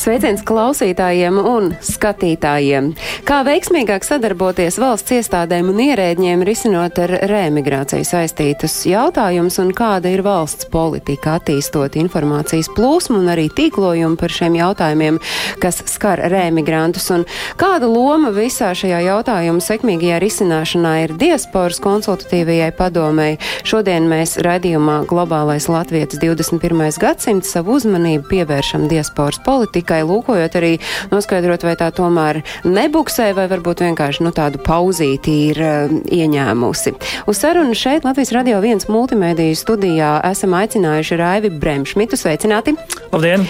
[0.00, 2.86] Sveiciens klausītājiem un skatītājiem!
[3.28, 10.22] Kā veiksmīgāk sadarboties valsts iestādēm un ierēģiem risinot ar reemigrāciju saistītus jautājumus un kāda ir
[10.24, 15.18] valsts politika attīstot informācijas plūsmu un arī tīklojumu par šiem jautājumiem,
[15.60, 17.26] kas skar reemigrantus un
[17.60, 23.36] kāda loma visā šajā jautājuma sekmīgajā risināšanā ir diasporas konsultatīvajai padomei.
[23.68, 26.88] Šodien mēs raidījumā Globālais Latvijas 21.
[27.04, 30.70] gadsimts savu uzmanību pievēršam diasporas politikai tikai lūkojot arī
[31.10, 36.94] noskaidrot, vai tā tomēr nebuksē, vai varbūt vienkārši nu, tādu pauzīti ir uh, ieņēmusi.
[37.26, 42.20] Uz sarunu šeit Latvijas Radio 1 multimediju studijā esam aicinājuši Raivi Bremšmitu.
[42.20, 42.78] Sveicināti!
[43.10, 43.48] Labdien!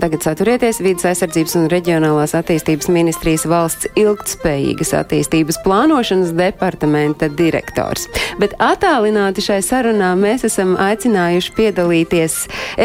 [0.00, 8.04] Tagad saturieties vidas aizsardzības un reģionālās attīstības ministrijas valsts ilgtspējīgas attīstības plānošanas departamenta direktors.
[8.40, 12.38] Bet attālināti šai sarunā mēs esam aicinājuši piedalīties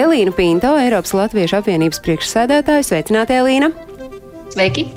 [0.04, 2.88] Elīnu Pinto, Eiropas Latviešu apvienības priekšsēdētāju.
[2.88, 3.74] Sveicināti, Elīna!
[4.52, 4.88] Sveiki!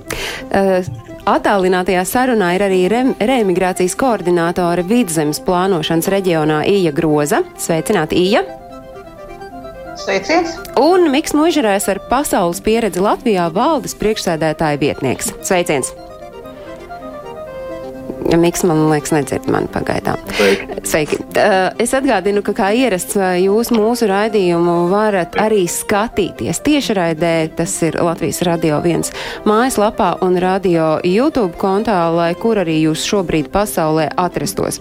[0.51, 0.87] Uh,
[1.25, 7.41] Attālinātajā sarunā ir arī re reemigrācijas koordinātore Vidzemes plānošanas reģionā Ija Groza.
[7.57, 8.45] Sveicināti, Ija!
[9.95, 10.57] Sveiciens!
[10.81, 15.31] Un Miks Mužerēs ar pasaules pieredzi Latvijā valdes priekšsēdētāja vietnieks.
[15.47, 15.93] Sveiciens!
[18.31, 20.21] Ja Miks, man liekas, nedzird mani pagaidām.
[20.39, 20.79] Sveiki.
[20.85, 21.19] Sveiki.
[21.83, 27.35] Es atgādinu, ka kā ierasts jūs mūsu raidījumu varat arī skatīties tiešraidē.
[27.59, 29.13] Tas ir Latvijas Radio 1
[29.49, 34.81] mājaslapā un radio YouTube kontā, lai kur arī jūs šobrīd pasaulē atrastos.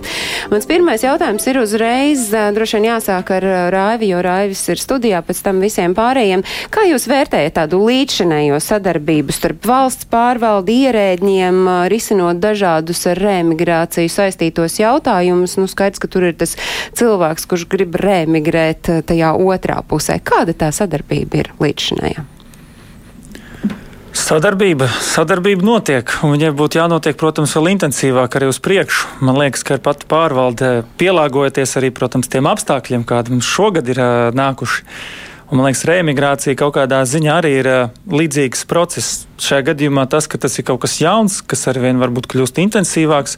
[0.54, 5.44] Mans pirmais jautājums ir uzreiz, droši vien jāsāk ar Raivi, jo Raivis ir studijā, pēc
[5.46, 6.46] tam visiem pārējiem.
[6.74, 14.12] Kā jūs vērtējat tādu līdzšanējo sadarbību starp valsts pārvaldi ierēģiem, uh, risinot dažādus ar reemigrāciju
[14.14, 15.58] saistītos jautājumus.
[15.60, 16.56] Nu, skaidrs, ka tur ir tas
[16.98, 20.22] cilvēks, kurš grib reemigrēt tajā otrā pusē.
[20.24, 22.30] Kāda tā sadarbība ir līdz šinējā?
[24.14, 29.08] Sadarbība, sadarbība notiek, un viņai būtu jānotiek, protams, vēl intensīvāk arī uz priekšu.
[29.26, 30.70] Man liekas, ka pati pārvalde
[31.02, 34.86] pielāgojoties arī, protams, tiem apstākļiem, kādi mums šogad ir uh, nākuši.
[35.52, 39.24] Un, man liekas, reemigrācija kaut kādā ziņā arī ir uh, līdzīgs process.
[39.44, 43.36] Šajā gadījumā tas, ka tas ir kaut kas jauns, kas arvien varbūt kļūst intensīvāks,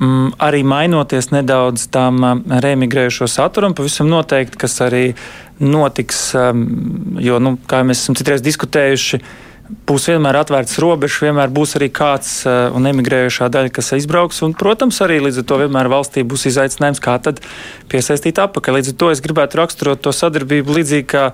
[0.00, 5.04] mm, arī mainoties nedaudz tam uh, reemigrējušo saturam, pavisam noteikti, kas arī
[5.62, 6.64] notiks, um,
[7.22, 9.22] jo, nu, kā mēs esam citreiz diskutējuši,
[9.68, 14.40] būs vienmēr atvērts robežas, vienmēr būs arī kāds uh, un emigrējušā daļa, kas izbrauks.
[14.46, 17.42] Un, protams, arī līdz ar to vienmēr valstī būs izaicinājums, kā tad
[17.92, 18.80] piesaistīt apakaļ.
[18.80, 21.26] Līdz ar to es gribētu raksturot to sadarbību līdzīgi kā,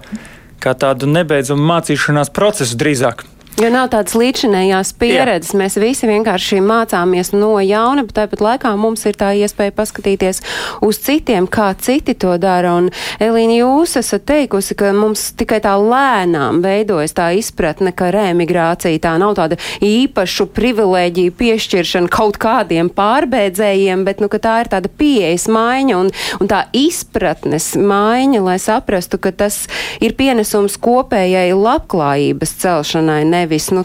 [0.62, 3.26] kā tādu nebeidzamu mācīšanās procesu drīzāk.
[3.54, 5.52] Jo nav tādas līdzinējās pieredzes.
[5.52, 5.58] Jā.
[5.60, 10.40] Mēs visi vienkārši mācāmies no jauna, bet tāpat laikā mums ir tā iespēja paskatīties
[10.82, 12.72] uz citiem, kā citi to dara.
[12.74, 12.88] Un,
[13.22, 19.12] Elīna, jūs esat teikusi, ka mums tikai tā lēnām veidojas tā izpratne, ka reemigrācija tā
[19.22, 26.00] nav tāda īpašu privilēģiju piešķiršana kaut kādiem pārbēdzējiem, bet nu, tā ir tāda pieejas maiņa
[26.00, 26.10] un,
[26.42, 29.62] un tā izpratnes maiņa, lai saprastu, ka tas
[30.02, 33.84] ir pienesums kopējai labklājības celšanai nevis nu,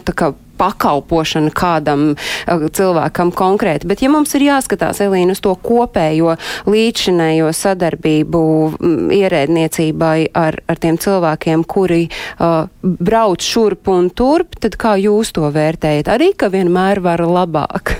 [0.60, 3.88] pakalpošana kādam uh, cilvēkam konkrēti.
[3.88, 6.36] Bet, ja mums ir jāskatās, Elīna, uz to kopējo
[6.68, 8.42] līdzinējo sadarbību
[8.76, 15.32] m, ierēdniecībai ar, ar tiem cilvēkiem, kuri uh, brauc šurp un turp, tad kā jūs
[15.36, 16.12] to vērtējat?
[16.12, 17.96] Arī, ka vienmēr var labāk.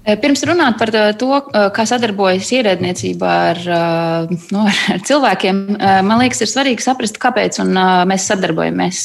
[0.00, 0.88] Pirms runāt par
[1.20, 1.28] to,
[1.76, 3.58] kā sadarbojas ierēdniecība ar,
[4.32, 4.62] nu,
[4.94, 5.58] ar cilvēkiem,
[6.08, 7.58] man liekas, ir svarīgi saprast, kāpēc
[8.08, 9.02] mēs sadarbojamies.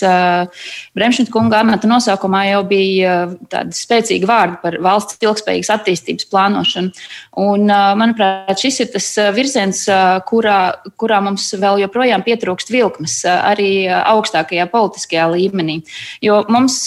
[0.95, 3.17] Bremšņa kunga amata nosaukumā jau bija
[3.51, 7.05] tādi spēcīgi vārdi par valsts ilgspējīgas attīstības plānošanu.
[7.43, 7.67] Un,
[7.99, 9.83] manuprāt, šis ir tas virziens,
[10.31, 10.59] kurā,
[10.95, 15.81] kurā mums vēl joprojām pietrūkst vilkmes arī augstākajā politiskajā līmenī.
[16.23, 16.79] Jo mums,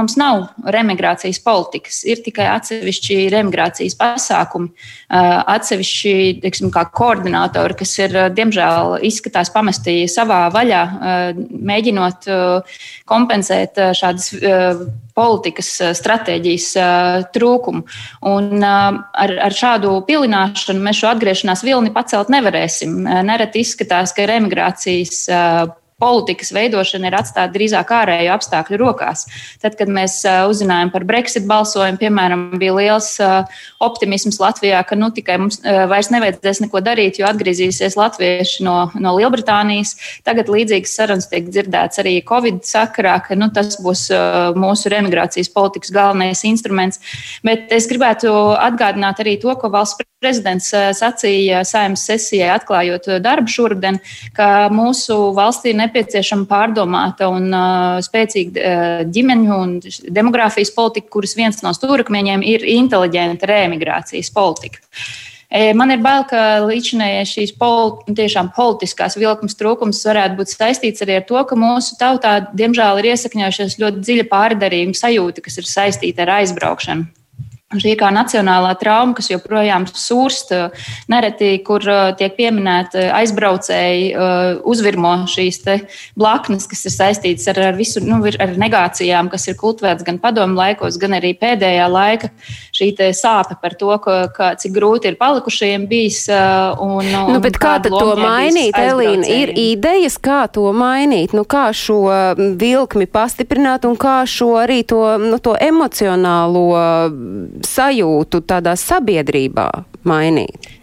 [0.00, 4.70] mums nav remigrācijas politikas, ir tikai atsevišķi remigrācijas integrācijas pasākumi,
[5.10, 6.14] atsevišķi
[6.44, 10.82] teiksim, koordinātori, kas ir diemžēl izskatās pamesti savā vaļā,
[11.50, 12.30] mēģinot
[13.10, 14.32] kompensēt šādas
[15.20, 16.68] politikas stratēģijas
[17.34, 17.82] trūkumu.
[18.30, 23.02] Un ar, ar šādu pilināšanu mēs šo atgriešanās vilni pacelt nevarēsim.
[23.26, 25.26] Nereti izskatās, ka remigrācijas
[26.00, 29.26] politikas veidošana ir atstāta drīzāk ārēju apstākļu rokās.
[29.62, 33.12] Tad, kad mēs uzzinājām par Brexit balsojumu, piemēram, bija liels
[33.84, 39.14] optimisms Latvijā, ka nu, tikai mums vairs nevajadzēs neko darīt, jo atgriezīsies latvieši no, no
[39.18, 39.96] Lielbritānijas.
[40.26, 44.08] Tagad līdzīgas sarunas tiek dzirdētas arī Covid sakarā, ka nu, tas būs
[44.58, 47.02] mūsu remigrācijas politikas galvenais instruments.
[47.46, 50.68] Bet es gribētu atgādināt arī to, ko valsts prezidents
[50.98, 53.98] sacīja saimnes sesijai, atklājot darbu šurden,
[54.36, 57.50] ka mūsu valstī ir nepieciešama pārdomāta un
[58.06, 58.76] spēcīga
[59.12, 59.74] ģimeņu un
[60.08, 64.80] demogrāfijas politika, kuras viens no stūrakmeņiem ir inteliģenta reemigrācijas politika.
[65.50, 71.18] Man ir bail, ka līdzinājais šīs pol, tiešām politiskās vilkums trūkums varētu būt saistīts arī
[71.18, 76.22] ar to, ka mūsu tautā, diemžēl, ir iesakņojušies ļoti dziļa pārdarījuma sajūta, kas ir saistīta
[76.22, 77.10] ar aizbraukšanu.
[77.70, 80.48] Šī kā nacionālā trauma, kas joprojām sūrst,
[81.06, 85.60] nereti, kur uh, tiek pieminēti aizbraucēji, uh, uzvirmo šīs
[86.18, 90.58] blaknes, kas ir saistītas ar, ar visu, nu, ar negācijām, kas ir kultvēts gan padomu
[90.58, 92.32] laikos, gan arī pēdējā laika.
[92.74, 96.24] Šī sāpe par to, ka, ka, cik grūti ir palikušajiem bijis.
[96.26, 99.22] Un, un nu, kā to mainīt, Elīna?
[99.30, 102.02] Ir idejas, kā to mainīt, nu, kā šo
[102.34, 106.66] vilkmi pastiprināt un kā šo arī to, nu, to emocionālo
[107.66, 109.68] sajūtu tādā sabiedrībā
[110.08, 110.79] mainīt?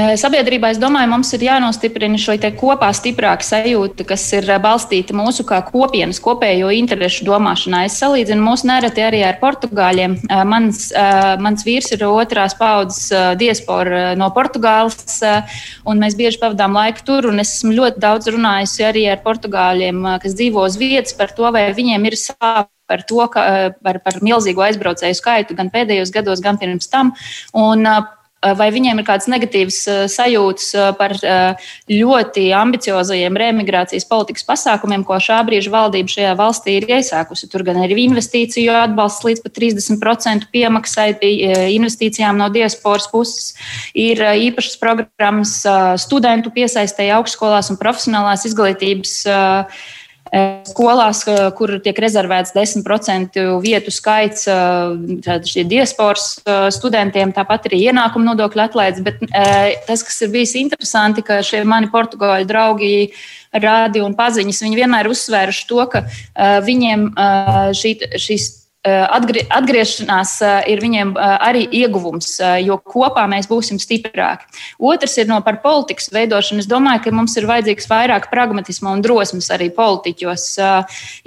[0.00, 5.58] Sabiedrībā, es domāju, mums ir jānostiprina šo kopā stiprāku sajūtu, kas ir balstīta mūsu kā
[5.66, 7.82] kopienas, kopējo interešu domāšanā.
[7.88, 10.16] Es salīdzinu mūsu nereti arī ar portugāļiem.
[10.48, 10.88] Mans,
[11.42, 13.10] mans vīrs ir otrās paudzes
[13.40, 15.18] diaspora no Portugāles,
[15.84, 17.30] un mēs bieži pavadām laiku tur.
[17.40, 21.66] Es esmu ļoti daudz runājusi arī ar portugāļiem, kas dzīvo uz vietas, par to, vai
[21.76, 23.42] viņiem ir sāpes par to, ka,
[23.86, 27.12] par, par milzīgu aizbraucēju skaitu gan pēdējos gados, gan pirms tam.
[27.54, 27.86] Un,
[28.40, 29.78] vai viņiem ir kādas negatīvas
[30.08, 31.12] sajūtas par
[31.90, 37.50] ļoti ambiciozajiem remigrācijas politikas pasākumiem, ko šā brīža valdība šajā valstī ir iesākusi.
[37.52, 41.10] Tur gan ir investīciju atbalsts līdz pat 30% piemaksai
[41.76, 43.52] investīcijām no diasporas puses,
[43.92, 45.58] ir īpašas programmas
[46.00, 49.16] studentu piesaistēji augšskolās un profesionālās izglītības
[50.70, 51.24] Skolās,
[51.58, 54.46] kur tiek rezervēts 10% vietu skaits
[55.66, 56.28] diasporas
[56.76, 59.02] studentiem, tāpat arī ienākuma nodokļu atlaides.
[59.02, 59.18] Bet
[59.88, 63.10] tas, kas ir bijis interesanti, ka šie mani portugāļu draugi
[63.50, 66.06] rādi un paziņas, viņi vienmēr uzsvēruši to, ka
[66.62, 67.10] viņiem
[67.74, 68.50] šī, šīs
[68.84, 70.38] atgrie, atgriešanās
[70.70, 74.46] ir viņiem arī ieguvums, jo kopā mēs būsim stiprāki.
[74.80, 76.62] Otrs ir no par politikas veidošanu.
[76.64, 80.46] Es domāju, ka mums ir vajadzīgs vairāk pragmatisma un drosmes arī politiķos,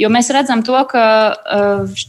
[0.02, 1.06] jo mēs redzam to, ka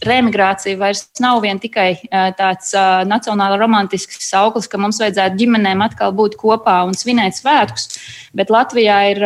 [0.08, 1.90] remigrācija vairs nav vien tikai
[2.38, 2.72] tāds
[3.04, 7.90] nacionāla romantisks sauklis, ka mums vajadzētu ģimenēm atkal būt kopā un svinēt svētkus,
[8.32, 9.22] bet Latvijā ir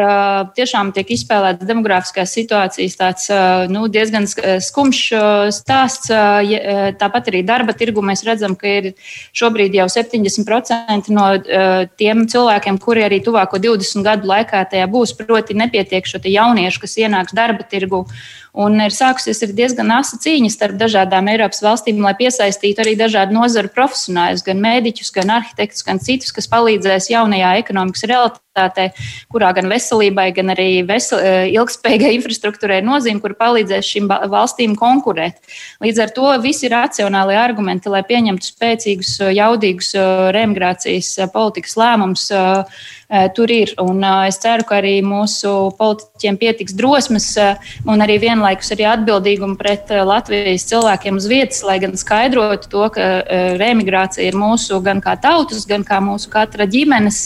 [0.59, 3.31] tiešām tiek izspēlēts demografiskās situācijas tāds
[3.71, 5.05] nu, diezgan skumjš
[5.55, 8.91] stāsts Tāpat arī darba tirgu mēs redzam, ka ir
[9.37, 11.29] šobrīd jau 70% no
[12.01, 16.99] tiem cilvēkiem, kuri arī tuvāko 20 gadu laikā tajā būs, proti nepietiek šo jauniešu, kas
[17.01, 18.07] ienāks darba tirgu.
[18.59, 23.37] Un ir sākusies ir diezgan asa cīņa starp dažādām Eiropas valstīm, lai piesaistītu arī dažādu
[23.37, 28.48] nozaru profesionāļus, gan mēdīķus, gan arhitektus, gan citus, kas palīdzēs jaunajā ekonomikas realitātē,
[29.33, 34.77] kurā gan veselībai, gan arī vesel, eh, ilgspējīgai infrastruktūrai ir nozīme, kur palīdzēs šīm valstīm
[34.79, 35.41] konkurēt.
[35.85, 41.77] Līdz ar to visi ir racionāli argumenti, lai pieņemtu spēcīgus, jaudīgus eh, remigrācijas eh, politikas
[41.81, 42.29] lēmumus
[43.35, 43.73] tur ir.
[43.81, 48.85] Un eh, es ceru, ka arī mūsu politiķiem pietiks drosmes eh, un arī vienlaikus arī
[48.91, 53.07] atbildīgumu pret Latvijas cilvēkiem uz vietas, lai gan skaidrotu to, ka
[53.59, 57.21] remigrācija ir mūsu gan kā tautas, gan kā mūsu katra ģimenes,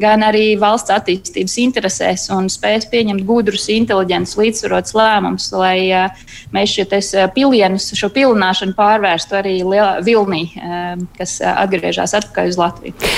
[0.00, 5.78] gan arī valsts attīstības interesēs un spēs pieņemt gudrus, inteliģentus, līdzsvarotus lēmumus, lai
[6.54, 9.56] mēs šo pilienus, šo pilināšanu pārvērstu arī
[10.04, 10.44] vilnī,
[11.18, 13.12] kas atgriežas atpakaļ uz Latviju.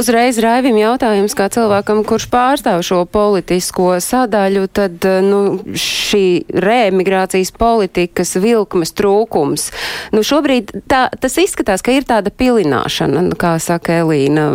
[0.00, 5.40] Uzreiz Raivim jautājums, kā cilvēkam, kurš pārstāv šo politisko sadaļu, tad eh, nu,
[5.74, 9.68] šī reemigrācijas politikas vilkmes trūkums.
[10.14, 14.50] Nu, šobrīd tā, tas izskatās, ka ir tāda pilināšana, nu, kā saka Elīna.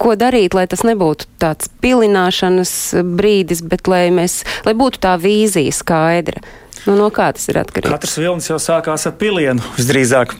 [0.00, 2.74] Ko darīt, lai tas nebūtu tāds pilināšanas
[3.18, 6.42] brīdis, bet lai, mēs, lai būtu tā vīzija skaidra?
[6.82, 7.92] Nu, no kā tas ir atkarīgs?
[7.94, 10.34] Katrs vilnis jau sākās ar pilienu, visdrīzāk.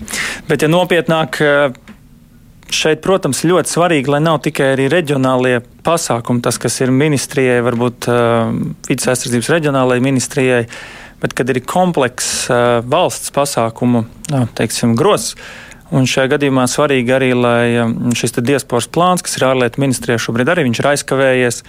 [0.48, 1.38] Bet, ja nopietnāk,
[2.72, 8.08] Šeit, protams, ļoti svarīgi, lai nav tikai arī reģionālie pasākumi, tas, kas ir ministrijai, varbūt
[8.08, 8.52] uh,
[8.88, 10.62] vidas aizsardzības reģionālajai ministrijai,
[11.20, 15.34] bet kad ir komplekss uh, valsts pasākumu, uh, teiksim, grozs.
[15.92, 20.54] Un šajā gadījumā svarīgi arī, lai um, šis diasporas plāns, kas ir ārlietu ministrijā šobrīd
[20.54, 21.60] arī ir aizkavējies,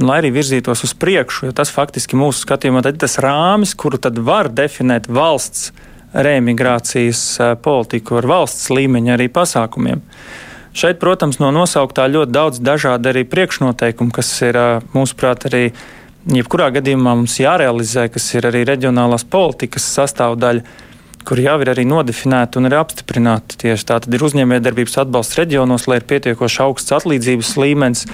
[0.00, 4.16] lai arī virzītos uz priekšu, jo tas faktiski mūsu skatījumā ir tas rāmis, kuru tad
[4.24, 5.74] var definēt valsts
[6.14, 7.22] reemigrācijas
[7.64, 10.02] politiku ar valsts līmeņa arī pasākumiem.
[10.78, 14.58] Šeit, protams, no nosauktā ļoti daudz dažādu arī priekšnoteikumu, kas ir
[14.94, 15.62] mūsuprāt arī
[16.28, 20.86] jebkurā gadījumā mums jārealizē, kas ir arī reģionālās politikas sastāvdaļa
[21.28, 23.98] kur jau ir arī nodefinēti un ir apstiprināti tieši tā.
[24.00, 28.06] Tad ir uzņēmējdarbības atbalsts reģionos, lai ir pietiekoši augsts atlīdzības līmenis,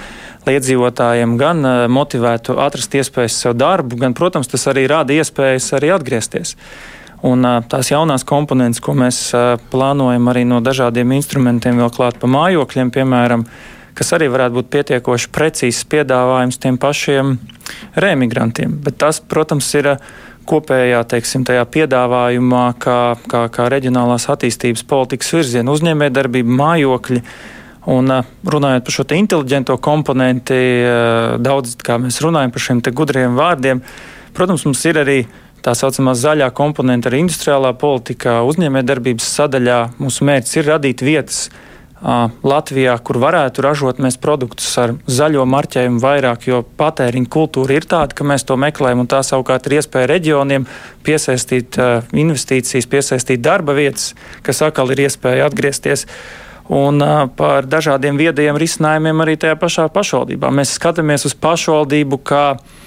[0.43, 1.63] lai iedzīvotājiem gan
[1.95, 6.55] motivētu atrast iespējas sev darbu, gan, protams, tas arī rada iespējas arī atgriezties.
[7.23, 9.29] Un tās jaunās komponentes, ko mēs
[9.71, 13.45] plānojam arī no dažādiem instrumentiem vēl klāt pa mājokļiem, piemēram,
[13.95, 17.37] kas arī varētu būt pietiekoši precīzs piedāvājums tiem pašiem
[17.95, 18.75] remigrantiem.
[18.83, 19.95] Bet tas, protams, ir
[20.45, 22.99] kopējā teiksim, piedāvājumā, kā,
[23.31, 27.23] kā, kā reģionālās attīstības politikas virziena, uzņēmējdarbība, mājokļi.
[27.95, 28.09] Un,
[28.49, 30.59] runājot par šo inteliģento komponenti,
[31.45, 33.81] daudz kā mēs runājam par šiem gudriem vārdiem,
[34.33, 35.19] protams, mums ir arī
[35.65, 39.79] tā saucamā zaļā komponente, arī industriālā politikā, uzņēmējdarbības sadaļā.
[40.01, 41.47] Mūsu mērķis ir radīt vietas,
[42.45, 48.13] Latvijā, kur varētu ražot mēs produktus ar zaļo marķējumu vairāk, jo patēriņa kultūra ir tāda,
[48.13, 50.67] ka mēs to meklējam, un tā savukārt ir iespēja reģioniem
[51.07, 51.79] piesaistīt
[52.13, 54.11] investīcijas, piesaistīt darba vietas,
[54.45, 56.05] kas atkal ir iespēja atgriezties.
[56.75, 60.49] Un uh, par dažādiem viedajiem risinājumiem arī tajā pašā pašvaldībā.
[60.49, 62.84] Mēs skatāmies uz pašvaldību kā uh,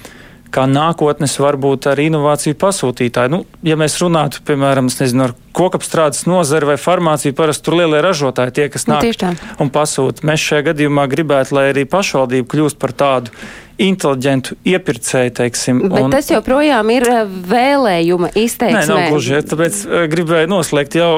[0.55, 3.33] kā nākotnes varbūt ar inovāciju pasūtītāju.
[3.33, 8.57] Nu, ja mēs runātu, piemēram, nezinu, ar kokapstrādes nozari vai farmāciju, parasti tur lielie ražotāji
[8.57, 9.33] tie, kas nu, nāk nu,
[9.65, 10.27] un pasūta.
[10.29, 13.35] Mēs šajā gadījumā gribētu, lai arī pašvaldība kļūst par tādu
[13.79, 15.81] inteliģentu iepirkēju, teiksim.
[15.87, 18.81] Bet un, tas joprojām ir eh, vēlējuma izteiksme.
[18.83, 21.11] Nē, nav gluži, tāpēc eh, gribēju noslēgt jau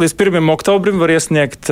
[0.00, 0.48] līdz 1.
[0.54, 1.68] oktobrim var iesniegt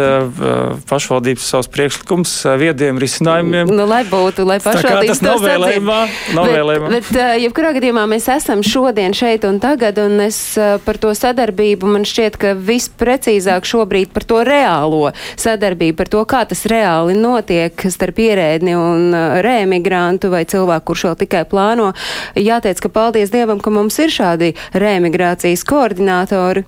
[0.88, 3.70] pašvaldības savus priekšlikums viediem risinājumiem.
[3.72, 5.98] Nu, lai būtu, lai pašvaldības nav vēlējumā.
[6.36, 6.92] Nav bet, vēlējumā.
[6.92, 10.38] Bet, uh, jebkurā gadījumā mēs esam šodien šeit un tagad, un es
[10.84, 16.44] par to sadarbību man šķiet, ka visprecīzāk šobrīd par to reālo sadarbību, par to, kā
[16.48, 21.92] tas reāli notiek starp ierēdni un rēmigrānu migrantu vai cilvēku, kurš vēl tikai plāno.
[22.34, 26.64] Jāteic, ka paldies Dievam, ka mums ir šādi remigrācijas koordinātori.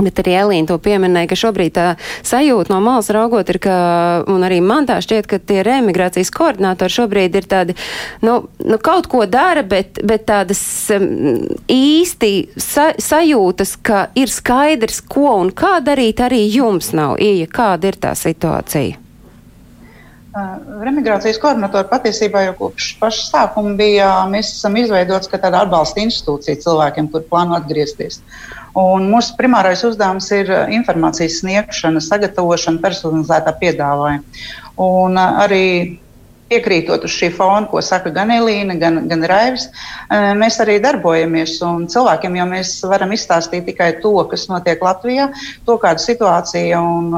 [0.00, 1.86] Bet arī Elīna to pieminēja, ka šobrīd tā
[2.24, 3.74] sajūta no malas raugot ir, ka,
[4.30, 7.74] un arī man tā šķiet, ka tie remigrācijas koordinātori šobrīd ir tādi,
[8.22, 10.62] nu, nu kaut ko dara, bet, bet tādas
[10.94, 17.18] um, īsti sa, sajūtas, ka ir skaidrs, ko un kā darīt, arī jums nav.
[17.20, 19.09] Ija, kāda ir tā situācija?
[20.30, 26.60] Remigrācijas koordinatori patiesībā jau kopš paša sākuma bija, mēs esam izveidots kā tāda atbalsta institūcija
[26.62, 28.20] cilvēkiem, kur plāno atgriezties.
[28.78, 34.46] Un mūsu primārais uzdevums ir informācijas sniegšana, sagatavošana, personalizētā piedāvājuma.
[34.86, 35.66] Un arī
[36.50, 39.68] piekrītot uz šī fona, ko saka gan Elīna, gan, gan Raivis,
[40.10, 41.58] mēs arī darbojamies.
[41.92, 45.30] Cilvēkiem jau mēs varam izstāstīt tikai to, kas notiek Latvijā,
[45.66, 47.12] to kāda situācija un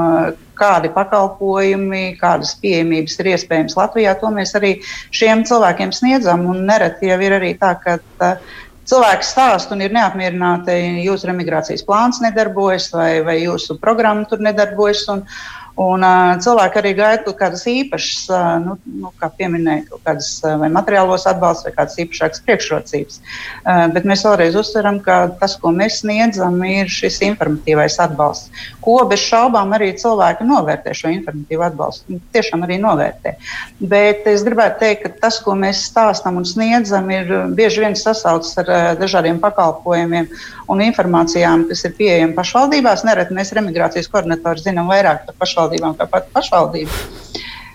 [0.59, 4.17] kādi pakalpojumi, kādas pieejamības ir iespējams Latvijā.
[4.21, 4.77] To mēs arī
[5.15, 6.45] šiem cilvēkiem sniedzam.
[6.69, 8.37] Nereti jau ir arī tā, ka.
[8.83, 10.75] Cilvēki stāsta un ir neapmierināti,
[11.05, 15.05] jūsu remigrācijas plāns nedarbojas, vai, vai jūsu programma tur nedarbojas.
[15.13, 19.87] Un, uh, Un, uh, cilvēki arī gaida kaut kādas īpašas, uh, nu, nu, kā pieminēja,
[19.89, 23.21] kaut kādas uh, vai materiālos atbalsts vai kādas īpašākas priekšrocības.
[23.65, 28.99] Uh, bet mēs vēlreiz uzsveram, ka tas, ko mēs sniedzam, ir šis informatīvais atbalsts, ko
[29.09, 32.21] bez šaubām arī cilvēki novērtē šo informatīvo atbalstu.
[32.37, 33.35] Tiešām arī novērtē.
[33.81, 38.53] Bet es gribētu teikt, ka tas, ko mēs stāstam un sniedzam, ir bieži vien sasaucas
[38.61, 40.29] ar uh, dažādiem pakalpojumiem
[40.69, 43.09] un informācijām, kas ir pieejama pašvaldībās.
[43.09, 45.63] Nereti mēs remigrācijas koordinatori zinām vairāk par pašvaldībām
[45.99, 47.01] kā pat pašvaldību.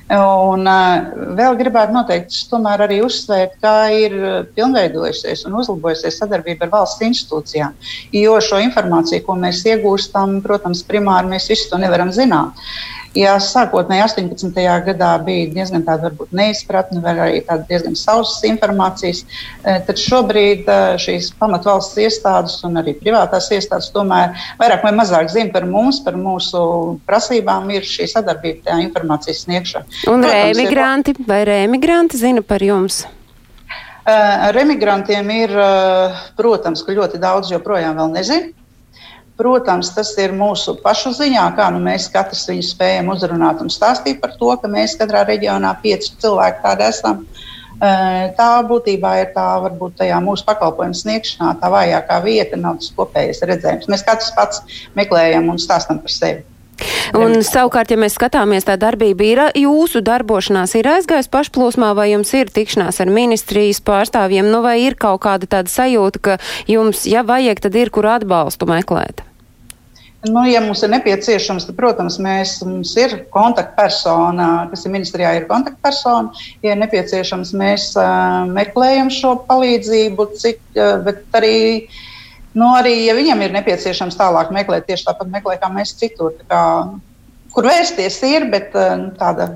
[0.07, 4.13] Un uh, vēl gribētu noteikti tomēr arī uzsvērt, kā ir
[4.55, 7.75] pilnveidojusies un uzlabojusies sadarbība ar valsts institūcijām.
[8.15, 12.55] Jo šo informāciju, ko mēs iegūstam, protams, primāri mēs visu to nevaram zināt.
[12.55, 14.59] Uh, Ja sākotnēji 18.
[14.85, 19.23] gadā bija diezgan tāda varbūt neizpratne, vai arī tāda diezgan sausas informācijas,
[19.63, 25.31] e, tad šobrīd e, šīs pamatvalsts iestādes un arī privātās iestādes tomēr vairāk vai mazāk
[25.33, 26.61] zina par mums, par mūsu
[27.09, 30.03] prasībām, ir šī sadarbība, tā informācijas sniegšana.
[30.13, 31.23] Un rēmigranti ir...
[31.31, 33.01] vai rēmigranti zina par jums?
[33.07, 35.57] E, ar emigrantiem ir,
[36.37, 38.56] protams, ļoti daudz joprojām vēl nezina.
[39.37, 44.17] Protams, tas ir mūsu pašu ziņā, kā nu mēs katrs viņu spējam uzrunāt un stāstīt
[44.23, 47.21] par to, ka mēs katrā reģionā pieci cilvēki tādi esam.
[47.77, 53.43] Tā būtībā ir tā, varbūt tajā mūsu pakalpojumu sniegšanā, tā vājākā vieta, nav tas kopējais
[53.45, 53.89] redzējums.
[53.93, 56.41] Mēs katrs pats meklējam un stāstam par sevi.
[57.15, 62.33] Un savukārt, ja mēs skatāmies, tā darbība ir jūsu darbošanās, ir aizgājusi pašplūsmā, vai jums
[62.35, 66.37] ir tikšanās ar ministrijas pārstāvjiem, nu vai ir kaut kāda tāda sajūta, ka
[66.67, 69.23] jums, ja vajag, tad ir kur atbalstu meklēt?
[70.25, 75.45] Nu, ja mums ir nepieciešams, tad, protams, mēs, mums ir kontaktpersona, kas ir ministrijā, ir
[75.49, 76.33] kontaktpersona.
[76.65, 81.59] Ja ir nepieciešams, mēs uh, meklējam šo palīdzību, cik, uh, bet arī,
[82.55, 86.37] nu, arī, ja viņam ir nepieciešams tālāk meklēt, tieši tāpat meklēt, kā mēs citur.
[86.47, 86.61] Kā,
[87.55, 89.55] kur vērsties ir, bet uh, tāda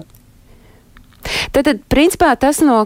[1.51, 2.83] Tad, tad principā tas, no,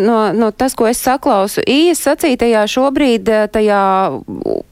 [0.00, 3.82] no, no tas, ko es saklausu, īes sacītajā šobrīd tajā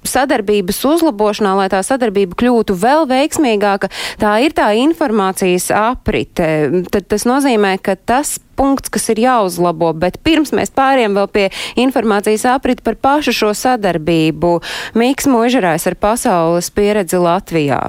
[0.08, 3.90] sadarbības uzlabošanā, lai tā sadarbība kļūtu vēl veiksmīgāka,
[4.20, 6.48] tā ir tā informācijas aprite.
[6.92, 11.48] Tad tas nozīmē, ka tas punkts, kas ir jāuzlabo, bet pirms mēs pāriem vēl pie
[11.80, 14.56] informācijas apriti par pašu šo sadarbību,
[14.98, 17.82] Miks Možerājs ar pasaules pieredzi Latvijā.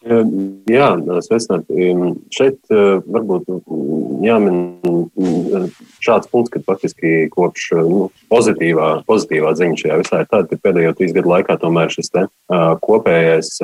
[0.00, 0.86] Jā,
[1.26, 1.90] sveicināti.
[2.32, 3.50] Šeit varbūt
[4.24, 4.62] jāmin
[6.00, 10.94] šāds punkts, ka faktiski kopš nu, pozitīvā, pozitīvā ziņa šajā visā ir tāda, ka pēdējo
[10.96, 12.24] trīs gadu laikā tomēr šis te,
[12.86, 13.60] kopējais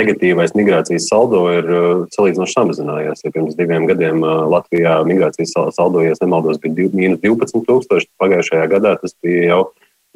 [0.00, 1.72] negatīvais migrācijas saldo ir
[2.16, 3.24] salīdzinoši samazinājies.
[3.26, 8.96] Ja pirms diviem gadiem Latvijā migrācijas saldo, ja nemaldos, bija mīnus 12 tūkstoši, pagājušajā gadā
[9.02, 9.64] tas bija jau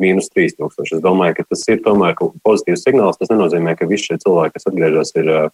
[0.02, 0.86] mīnus 3000.
[0.96, 2.16] Es domāju, ka tas ir tomēr
[2.46, 3.18] pozitīvs signāls.
[3.20, 5.50] Tas nenozīmē, ka visi šie cilvēki, kas atgriežas, ir uh,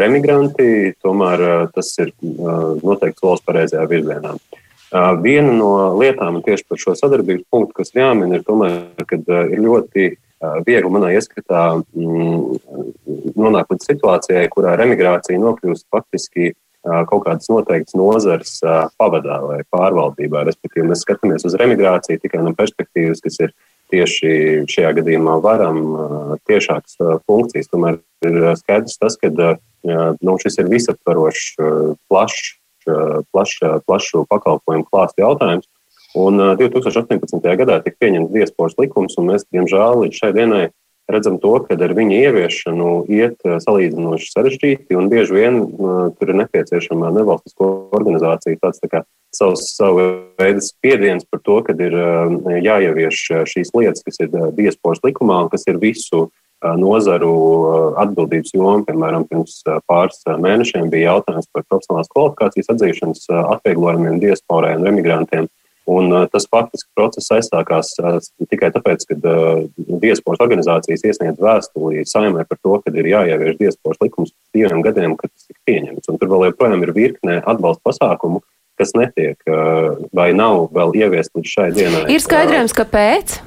[0.00, 0.94] remigranti.
[1.04, 4.36] Tomēr uh, tas ir uh, noteikti solis pareizajā virzienā.
[4.94, 9.48] Uh, viena no lietām tieši par šo sadarbības punktu, kas jāmin, ir, tomēr, kad uh,
[9.50, 12.60] ir ļoti uh, viegli manā ieskatā mm,
[13.34, 16.52] nonākt līdz situācijai, kurā remigrācija nokļūst faktiski
[16.84, 18.58] kaut kādas noteiktas nozares
[19.00, 20.44] pavadā vai pārvaldībā.
[20.48, 23.54] Respektīvi, mēs skatāmies uz remigrāciju tikai no perspektīvas, kas ir
[23.92, 25.80] tieši šajā gadījumā varam
[26.48, 26.98] tiešākas
[27.28, 27.70] funkcijas.
[27.72, 31.48] Tomēr ir skaidrs tas, ka nu, šis ir visaptvarošs,
[32.10, 32.54] plašs,
[33.32, 35.68] plašs, plašu pakalpojumu klāstu jautājums.
[36.14, 37.42] Un 2018.
[37.58, 40.64] gadā tika pieņemts diasporas likums, un mēs, diemžēl, līdz šai dienai
[41.10, 45.60] redzam to, ka ar viņa ieviešanu iet salīdzinoši sarežģīti, un bieži vien
[46.16, 49.02] tur ir nepieciešama nevalstisko organizāciju tāds tā kā
[49.34, 50.06] savs, savu
[50.38, 51.96] veidu spiediens par to, ka ir
[52.64, 56.28] jāievieš šīs lietas, kas ir diasporas likumā un kas ir visu
[56.80, 57.34] nozaru
[58.00, 58.84] atbildības joma.
[58.86, 59.58] Piemēram, pirms
[59.90, 63.26] pāris mēnešiem bija jautājums par profesionālās kvalifikācijas atzīšanas
[63.58, 65.50] atvieglojumiem diasporai un emigrantiem.
[65.84, 68.16] Un, uh, tas faktiski process aizsākās uh,
[68.48, 69.66] tikai tāpēc, ka uh,
[70.00, 75.32] diasporas organizācijas iesniedz vēstuli saimē par to, ka ir jāievieš diasporas likums diviem gadiem, kad
[75.32, 76.08] tas tika pieņemts.
[76.08, 78.40] Un tur vēl joprojām ir virkne atbalsta pasākumu,
[78.80, 79.38] kas netiek
[80.16, 82.06] vai nav vēl ieviest līdz šai dienai.
[82.10, 83.38] Ir skaidrojums, kāpēc?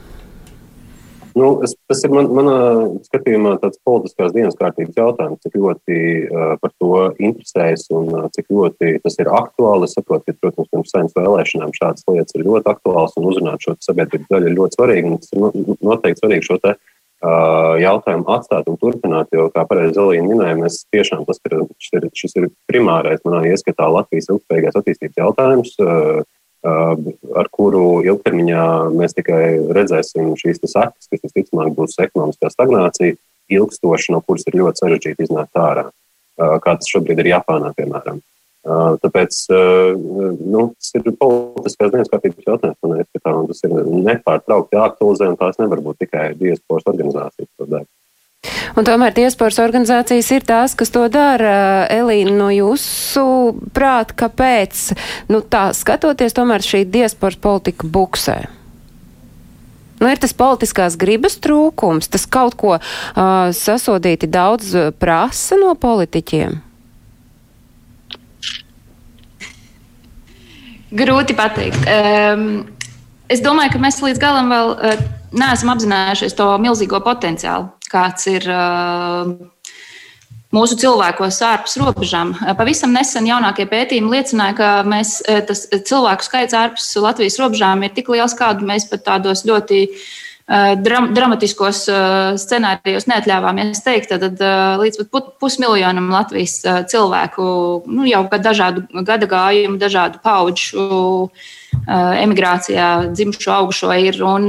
[1.38, 2.58] Nu, es, tas ir man, manā
[3.06, 8.50] skatījumā tāds politiskās dienas kārtības jautājums, cik ļoti uh, par to interesējas un uh, cik
[8.54, 9.86] ļoti tas ir aktuāli.
[9.86, 13.76] Es saprotu, ka, protams, pirms saimnes vēlēšanām šādas lietas ir ļoti aktuāls un uzrunāt šo
[13.86, 15.17] sabiedrības daļu ir ļoti svarīgi.
[15.21, 20.32] Tas ir noteikti svarīgi šo te, uh, jautājumu atstāt un turpināt, jo, kā pareizi Zelīna
[20.32, 25.21] minēja, mēs tiešām tas ir, šis ir, šis ir primārais manā ieskatā Latvijas ilgspējīgās attīstības
[25.21, 25.78] jautājums.
[25.84, 26.26] Uh,
[26.65, 28.63] ar kuru ilgtermiņā
[28.96, 29.41] mēs tikai
[29.78, 33.17] redzēsim šīs sekas, kas visticamāk būs ekonomiskā stagnācija,
[33.54, 35.86] ilgstoša, no kuras ir ļoti sarežģīti iznākt ārā,
[36.38, 38.20] kā tas šobrīd ir Japānā, piemēram.
[39.04, 43.78] Tāpēc nu, tas ir politiskās dienas kārtības jautājums, un tas ir
[44.10, 47.88] nepārtraukti jāaktualizē, un tās nevar būt tikai diasporas organizācijas.
[48.78, 51.88] Un tomēr diasporas organizācijas ir tās, kas to dara.
[51.93, 53.24] Elīna, no jūsu
[53.76, 54.84] prāt, kāpēc,
[55.32, 58.38] nu tā skatoties, tomēr šī diasporas politika buksē?
[59.98, 62.84] Nu, ir tas politiskās gribas trūkums, tas kaut ko uh,
[63.50, 66.60] sasodīti daudz prasa no politiķiem.
[70.98, 71.82] Grūti pateikt.
[71.89, 72.46] Um,
[73.28, 75.02] es domāju, ka mēs līdz galam vēl uh,
[75.34, 78.47] neesam apzinājušies to milzīgo potenciālu kāds ir
[80.56, 82.32] mūsu cilvēkos ārpus robežām.
[82.60, 85.19] Pavisam nesen jaunākie pētījumi liecināja, ka mēs,
[85.50, 89.82] tas cilvēku skaits ārpus Latvijas robežām ir tik liels, kādu mēs pat tādos ļoti
[90.80, 91.82] dram, dramatiskos
[92.39, 94.13] scenārijos neatļāvāmies teikt.
[94.23, 94.39] Tad
[94.80, 96.62] līdz pat pusmiljonam Latvijas
[96.93, 97.50] cilvēku,
[97.91, 100.88] nu, jau dažādu gada gājumu, dažādu pauģu
[102.23, 104.23] emigrācijā dzimušo, augušo ir.
[104.23, 104.47] Un,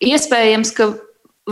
[0.00, 0.88] iespējams, ka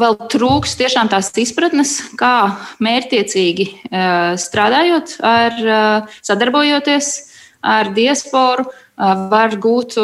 [0.01, 2.51] vēl trūks tiešām tās izpratnes, kā
[2.85, 7.09] mērķiecīgi eh, strādājot, ar, eh, sadarbojoties
[7.63, 9.99] ar diasporu, eh, var gūt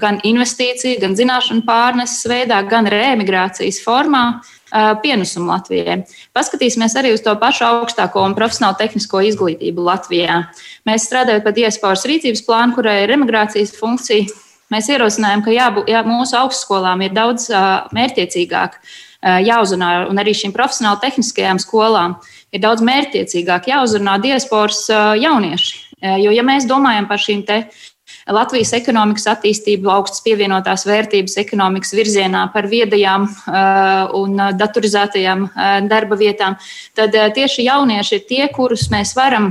[0.00, 4.40] gan investīciju, gan zināšanu pārneses veidā, gan reemigrācijas formā.
[5.02, 5.96] pienesumu Latvijai.
[6.30, 10.36] Paskatīsimies arī uz to pašu augstāko un profesionālo tehnisko izglītību Latvijā.
[10.86, 14.30] Mēs strādājam pie diasporas rīcības plāna, kurai ir emigrācijas funkcija.
[14.70, 20.54] Mēs ierosinājām, ka jābū, jā, mūsu augstskolām ir daudz mērķiecīgāk uh, jāuzrunā, un arī šīm
[20.56, 22.16] profesionāli tehniskajām skolām
[22.52, 25.86] ir daudz mērķiecīgāk jāuzrunā diasporas uh, jaunieši.
[26.00, 27.64] Jo, ja mēs domājam par šīm te
[28.30, 33.26] Latvijas ekonomikas attīstību, augstas pievienotās vērtības ekonomikas virzienā par viedajām
[34.18, 35.46] un datorizētajām
[35.90, 36.56] darba vietām,
[36.98, 39.50] tad tieši jaunieši ir tie, kurus mēs varam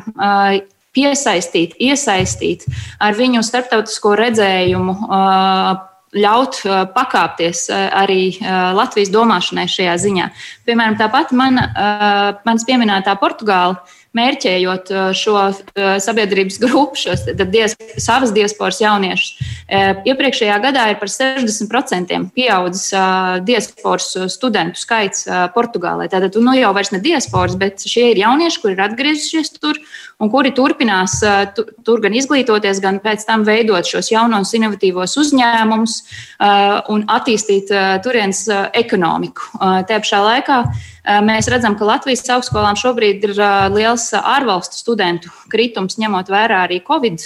[0.95, 2.65] piesaistīt, iesaistīt
[3.03, 4.95] ar viņu starptautisko redzējumu,
[6.15, 6.61] ļaut
[6.95, 8.31] pakāpties arī
[8.77, 10.27] Latvijas domāšanai šajā ziņā.
[10.65, 11.67] Piemēram, tāpat mana,
[12.47, 13.77] manas pieminētā Portugāla
[14.17, 15.53] mērķējot uh, šo uh,
[16.01, 19.35] sabiedrības grupu, šos dies, savas diasporas jauniešus.
[19.69, 22.89] Uh, iepriekšējā gadā ir par 60% pieaudzis
[23.45, 26.09] diasporas studentu skaits Portugālē.
[26.09, 29.77] Tātad nu, jau vairs ne diasporas, bet šie ir jaunieši, kuri ir atgriezušies tur
[30.19, 31.19] un kuri turpinās
[31.55, 35.97] tur gan izglītoties, gan pēc tam veidot šos jaunos inovatīvos uzņēmumus
[36.91, 37.71] un attīstīt
[38.03, 38.45] turienes
[38.79, 39.51] ekonomiku.
[39.59, 40.61] Tajā pašā laikā
[41.09, 43.31] Mēs redzam, ka Latvijas augstskolām šobrīd ir
[43.73, 47.23] liels ārvalstu studentu kritums, ņemot vērā arī Covid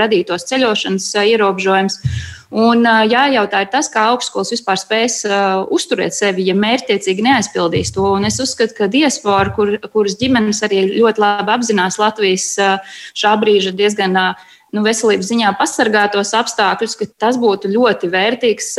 [0.00, 1.96] radītos ceļošanas ierobežojumus.
[2.52, 8.04] Un jājautā ir tas, kā augstskolas vispār spēs uh, uzturēt sevi, ja mērķtiecīgi neaizpildīs to.
[8.18, 13.32] Un es uzskatu, ka diaspora, kur, kuras ģimenes arī ļoti labi apzinās Latvijas uh, šā
[13.40, 18.70] brīža diezgan uh, nu, veselības ziņā pasargātos apstākļus, ka tas būtu ļoti vērtīgs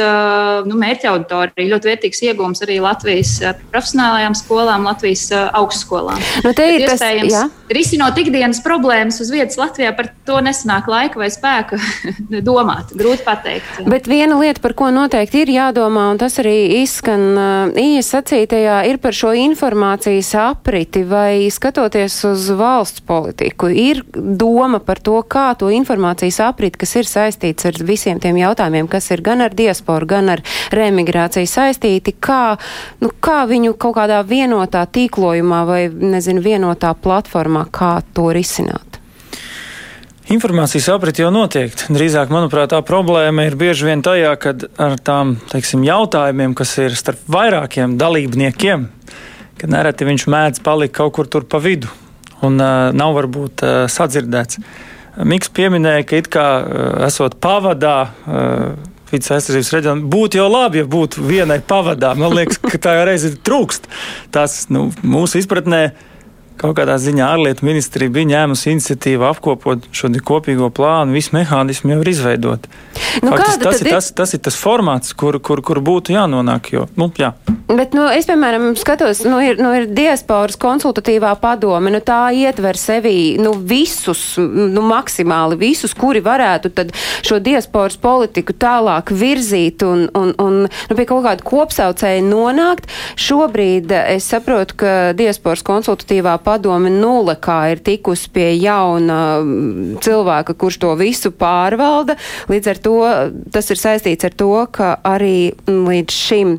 [0.66, 3.36] nu, mērķa auditorija, ļoti vērtīgs iegūms arī Latvijas
[3.70, 6.22] profesionālajām skolām, Latvijas augstskolām.
[6.46, 7.44] Nu, te ir tas, jā.
[7.74, 11.78] Risinot ikdienas problēmas uz vietas Latvijā, par to nesanāk laika vai spēka
[12.50, 12.96] domāt.
[12.98, 13.84] Grūti pateikt.
[13.90, 17.38] Bet viena lieta, par ko noteikti ir jādomā, un tas arī izskan
[17.78, 23.70] īsi sacītajā, ir par šo informācijas apriti vai skatoties uz valsts politiku.
[23.70, 28.40] Ir doma par to, kā to informāciju informācijas aprit, kas ir saistīts ar visiem tiem
[28.40, 30.44] jautājumiem, kas ir gan ar diasporu, gan ar
[30.74, 32.56] remigrāciju saistīti, kā,
[33.04, 38.94] nu, kā viņu kaut kādā vienotā tīklojumā vai, nezinu, vienotā platformā, kā to risināt.
[40.32, 41.74] Informācijas aprit jau notiek.
[41.92, 46.96] Drīzāk, manuprāt, tā problēma ir bieži vien tajā, ka ar tām teiksim, jautājumiem, kas ir
[46.96, 48.88] starp vairākiem dalībniekiem,
[49.60, 51.92] ka nereti viņš mēdz palikt kaut kur pa vidu
[52.44, 54.62] un uh, nav varbūt uh, sadzirdēts.
[55.22, 58.00] Miks pieminēja, ka it kā eh, esot pavadā.
[58.26, 62.16] Uh, Vides aizsardzības reģionā būtu jau labi, ja būtu vienai pavadā.
[62.18, 63.86] Man liekas, ka tā reize trūkst.
[64.34, 65.84] Tas nu, mūsu izpratnē
[66.62, 72.02] Kaut kādā ziņā ārlietu ministrija bija ņēmusi iniciatīvu apkopot šo kopīgo plānu, visu mehānismu jau
[72.04, 72.68] ir izveidot.
[73.24, 76.70] Nu, Faktis, tas, ir, tas, tas ir tas formāts, kur, kur, kur būtu jānonāk.
[76.76, 77.34] Jo, nu, jā.
[77.74, 82.78] Bet, nu, es, piemēram, skatos, nu, ir, nu, ir diasporas konsultatīvā padome, nu, tā ietver
[82.78, 86.92] sevī nu, visus, nu, maksimāli visus, kuri varētu tad
[87.26, 92.92] šo diasporas politiku tālāk virzīt un, un, un nu, pie kaut kāda kopsaucēja nonākt.
[93.18, 100.58] Šobrīd es saprotu, ka diasporas konsultatīvā padome nulle kā ir tikusi pie jauna mm, cilvēka,
[100.60, 102.20] kurš to visu pārvalda.
[102.54, 103.00] Līdz ar to
[103.56, 106.56] tas ir saistīts ar to, ka arī līdz šim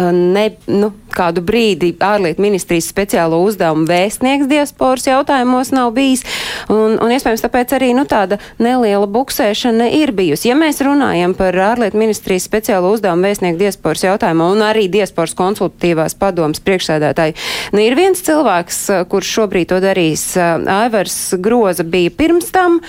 [0.00, 6.24] ne, nu, kādu brīdi ārlietu ministrijas speciālo uzdevumu vēstnieks diasporas jautājumos nav bijis,
[6.72, 10.48] un, un iespējams tāpēc arī nu, tāda neliela buksēšana ir bijusi.
[10.48, 16.16] Ja mēs runājam par ārlietu ministrijas speciālo uzdevumu vēstnieku diasporas jautājumu un arī diasporas konsultatīvās
[16.20, 17.36] padomas priekšsēdētāju,
[17.76, 20.24] nu, ir viens cilvēks, kurš šobrīd to darīs.
[20.38, 22.80] Aivars Groza bija pirms tam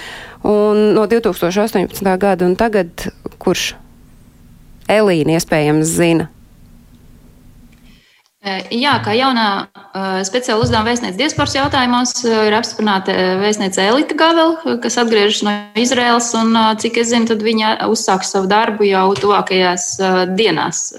[0.48, 2.04] un no 2018.
[2.20, 3.10] gada, un tagad
[3.44, 3.74] kurš
[4.92, 6.28] Elīna iespējams zina.
[8.44, 9.70] Jā, kā jaunā
[10.28, 16.52] speciāla uzdevuma vēstniece diasporas jautājumos, ir apstiprināta vēstniece Elita Gavela, kas atgriežas no Izraels, un
[16.82, 19.88] cik es zinu, tad viņa uzsāks savu darbu jau tuvākajās
[20.36, 20.90] dienās.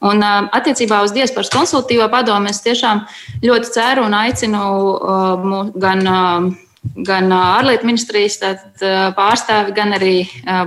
[0.00, 3.04] Un attiecībā uz diasporas konsultīvo padomu es tiešām
[3.44, 4.64] ļoti ceru un aicinu
[5.76, 6.08] gan
[7.06, 8.38] gan ārlietu ministrijas
[9.16, 10.14] pārstāvi, gan arī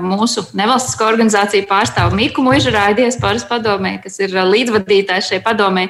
[0.04, 5.88] mūsu nevalstisko organizāciju pārstāvi Miku Mužurāju diasporas padomē, kas ir līdzvadītājs šai padomē,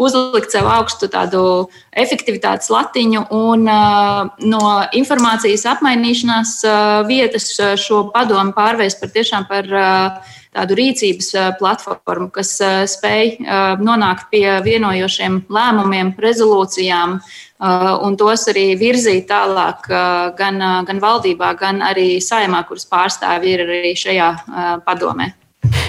[0.00, 1.44] uzlikt sev augstu tādu
[1.92, 6.58] efektivitātes latiņu un no informācijas apmainīšanās
[7.08, 7.50] vietas
[7.82, 9.68] šo padomu pārvērst par tiešām par
[10.52, 12.58] tādu rīcības platformu, kas
[12.92, 13.38] spēj
[13.80, 17.16] nonākt pie vienojošiem lēmumiem, rezolūcijām,
[17.62, 23.54] un tos arī virzīt tālāk uh, gan, uh, gan valdībā, gan arī saimā, kuras pārstāvji
[23.54, 24.32] ir arī šajā
[24.86, 25.32] padomē.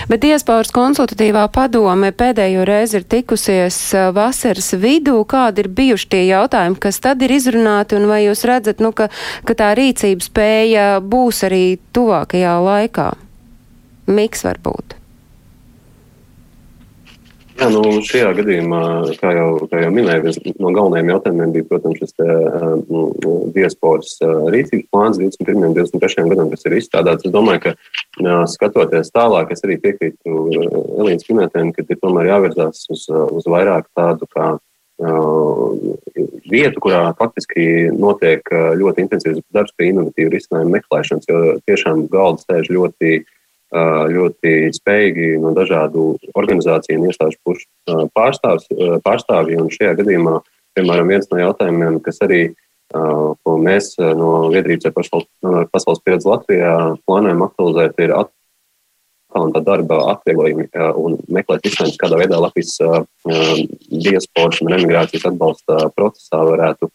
[0.08, 3.78] Bet diasporas konsultatīvā padome pēdējo reizi ir tikusies
[4.14, 5.16] vasaras vidū.
[5.26, 9.10] Kādi ir bijuši tie jautājumi, kas tad ir izrunāti, un vai jūs redzat, nu, ka,
[9.48, 11.64] ka tā rīcības spēja būs arī
[11.96, 13.14] tuvākajā laikā?
[14.14, 15.00] Miks varbūt.
[17.54, 18.82] Jā, nu, šajā gadījumā,
[19.22, 22.26] kā jau, kā jau minēju, viens no galvenajiem jautājumiem bija, protams, šis te,
[22.90, 23.04] nu,
[23.54, 25.62] diasporas rīcības plāns 21.
[25.70, 26.26] un 23.
[26.32, 27.28] gadam, kas ir izstrādāts.
[27.28, 30.44] Es domāju, ka skatoties tālāk, es arī piekrītu
[31.04, 34.56] Elīnas minētēm, ka ir tomēr jāvirzās uz, uz vairāk tādu kā
[36.50, 42.70] vietu, kurā faktiski notiek ļoti intensīvs darbs pie inovatīvu risinājumu meklēšanas, jo tiešām galda sēž
[42.76, 43.24] ļoti
[43.74, 47.66] ļoti spējīgi no dažādu organizāciju un iestāžu pušu
[48.14, 49.58] pārstāvji.
[49.62, 50.40] Un šajā gadījumā,
[50.78, 52.44] piemēram, viens no jautājumiem, kas arī,
[52.94, 56.74] ko mēs no Viedrības ar pasaules, pieredzi Latvijā
[57.08, 60.70] plānojam aktualizēt, ir attālinātā darba atvieglojumi
[61.02, 62.78] un meklēt izsmeļus, kādā veidā Latvijas
[63.90, 66.92] diasporas un emigrācijas atbalsta procesā varētu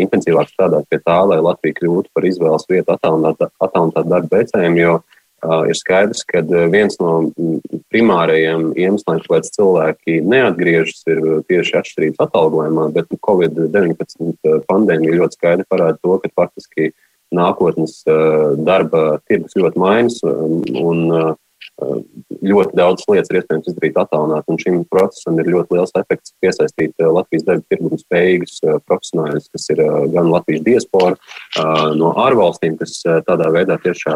[0.00, 3.50] intensīvāk strādāt pie tā, lai Latvija kļūtu par izvēles vietu attālinātā
[4.08, 5.18] darba veicējiem, jo uh,
[5.68, 7.12] ir skaidrs, ka viens no
[7.92, 15.98] primārajiem iemesliem, kāpēc cilvēki neatgriežas, ir tieši atšķirības atalgojumā, bet Covid-19 pandēmija ļoti skaidri parāda
[16.02, 16.92] to, ka faktiski
[17.34, 18.00] nākotnes
[18.66, 21.06] darba tirgus ļoti mainas un
[22.40, 26.92] ļoti daudz lietas ir iespējams izdarīt attālināt, un šim procesam ir ļoti liels efekts piesaistīt
[27.00, 31.16] eh, Latvijas darba tirgumu spējīgus eh, profesionāļus, kas ir eh, gan Latvijas diaspora
[31.98, 34.14] no ārvalstīm, kas tādā veidā tiešā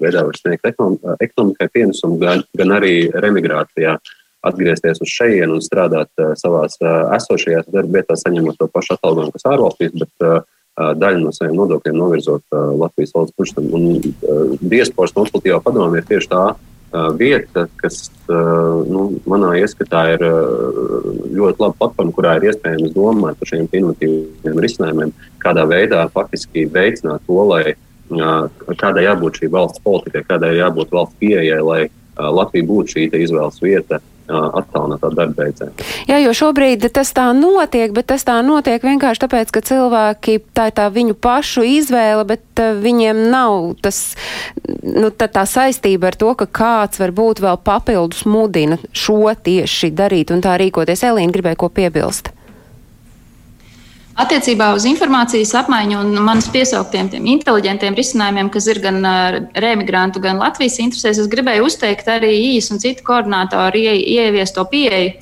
[0.00, 3.96] veidā var sniegt ekonomikai pienesumu, gan, gan arī remigrācijā
[4.48, 9.96] atgriezties uz šejienu un strādāt savās esošajās darba vietās, saņemot to pašu atalgojumu, kas ārvalstīs,
[9.98, 10.28] bet
[11.02, 13.58] daļu no saviem nodokļiem novirzot Latvijas valsts.
[13.58, 13.98] Un
[14.62, 16.44] diasporas konsultīvā padoma ir tieši tā
[16.92, 23.68] vieta, kas nu, manā ieskatā ir ļoti laba platforma, kurā ir iespējams domāt par šiem
[23.68, 27.76] inovatīviem risinājumiem, kādā veidā faktiski veicināt to, lai
[28.80, 31.82] kādai jābūt šī valsts politikai, kādai jābūt valsts pieejai, lai
[32.18, 35.70] Latvija būtu šī izvēles vieta attālinātā darba veicē.
[36.08, 40.68] Jā, jo šobrīd tas tā notiek, bet tas tā notiek vienkārši tāpēc, ka cilvēki, tā
[40.70, 44.02] ir tā viņu pašu izvēle, bet viņiem nav tas,
[44.82, 50.34] nu, tā, tā saistība ar to, ka kāds varbūt vēl papildus mudina šo tieši darīt
[50.34, 51.06] un tā rīkoties.
[51.08, 52.32] Elīna gribēja ko piebilst.
[54.18, 58.98] Attiecībā uz informācijas apmaiņu un manas piesauktiem inteliģentiem risinājumiem, kas ir gan
[59.54, 65.14] remigrantu, gan Latvijas interesēs, es gribēju uzteikt arī īsu un citu koordinātoru ie, ieviesto pieeju.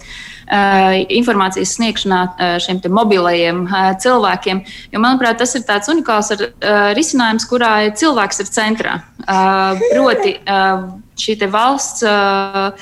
[0.47, 3.65] Uh, informācijas sniegšanā uh, šiem mobilajiem
[3.99, 4.61] cilvēkiem.
[4.93, 6.45] Jo, manuprāt, tas ir tāds unikāls ar,
[6.95, 8.95] risinājums, kurā cilvēks ir centrā.
[9.27, 10.37] Proti,
[11.19, 12.73] šī valsts Eh,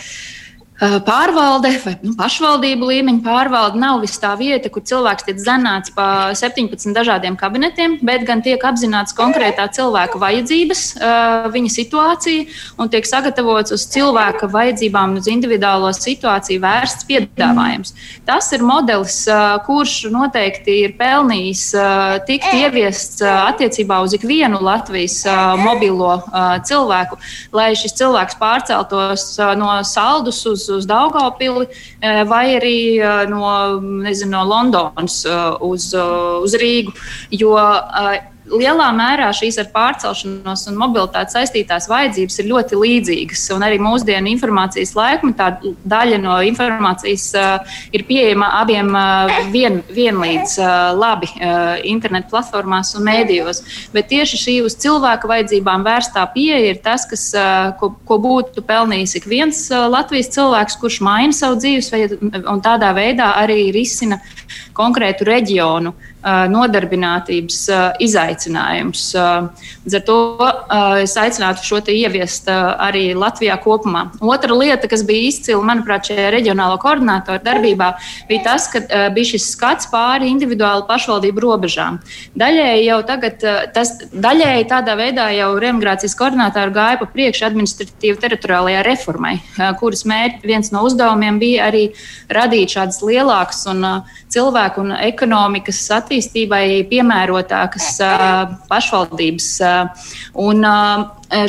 [1.06, 6.34] pārvalde vai nu, pašvaldību līmeņa pārvalde nav vis tā vieta, kur cilvēks tiek zanāts pa
[6.36, 12.46] 17 dažādiem kabinetiem, bet gan tiek apzināts konkrētā cilvēka vajadzības, eh, viņa situācija
[12.78, 17.94] un tiek sagatavots uz cilvēka vajadzībām, uz individuālo situāciju vērsts piedāvājums.
[18.26, 21.64] Tas ir modelis, eh, kurš noteikti ir pelnījis
[22.26, 25.24] tikt ieviests attiecībā uz ikvienu Latvijas
[25.58, 26.22] mobilo
[26.64, 27.18] cilvēku,
[27.52, 31.66] lai šis cilvēks pārceltos no saldus uz uz, Daugopili
[32.00, 33.44] eh, vai arī eh, no,
[33.80, 35.90] nezinu, no Londonas eh, uz,
[36.44, 36.94] uz Rīgu.
[37.30, 37.56] Jo
[38.50, 43.44] lielā mērā šīs ar pārcelšanos un mobilitāti saistītās vajadzības ir ļoti līdzīgas.
[43.56, 45.48] Un arī mūsdienu informācijas laikmetā
[45.88, 52.94] daļa no informācijas uh, ir pieejama abiem uh, vien, vienlīdz uh, labi uh, internetu platformās
[52.98, 53.62] un mēdījos.
[53.96, 58.64] Bet tieši šī uz cilvēka vajadzībām vērstā pieeja ir tas, kas, uh, ko, ko būtu
[58.66, 64.20] pelnījis ik viens uh, Latvijas cilvēks, kurš maina savu dzīvesveidu un tādā veidā arī risina
[64.74, 67.58] konkrētu reģionu nodarbinātības
[68.34, 69.14] izaicinājums.
[69.84, 70.18] Līdz ar to
[71.02, 74.10] es aicinātu šo ieviest arī Latvijā kopumā.
[74.20, 77.94] Otra lieta, kas bija izcila, manuprāt, šajā reģionālo koordinātoru darbībā,
[78.28, 82.00] bija tas, ka bija šis skats pāri individuālu pašvaldību robežām.
[82.36, 83.44] Daļēji jau tagad,
[83.74, 89.36] tas daļēji tādā veidā jau remigrācijas koordinātori gāja pa priekšu administratīvu teritoriālajā reformai,
[89.80, 91.84] kuras mērķi viens no uzdevumiem bija arī
[92.32, 93.84] radīt šādas lielākas un
[94.32, 97.90] cilvēku un ekonomikas attīstībai piemērotākas
[98.70, 99.48] pašvaldības.
[100.44, 100.66] Un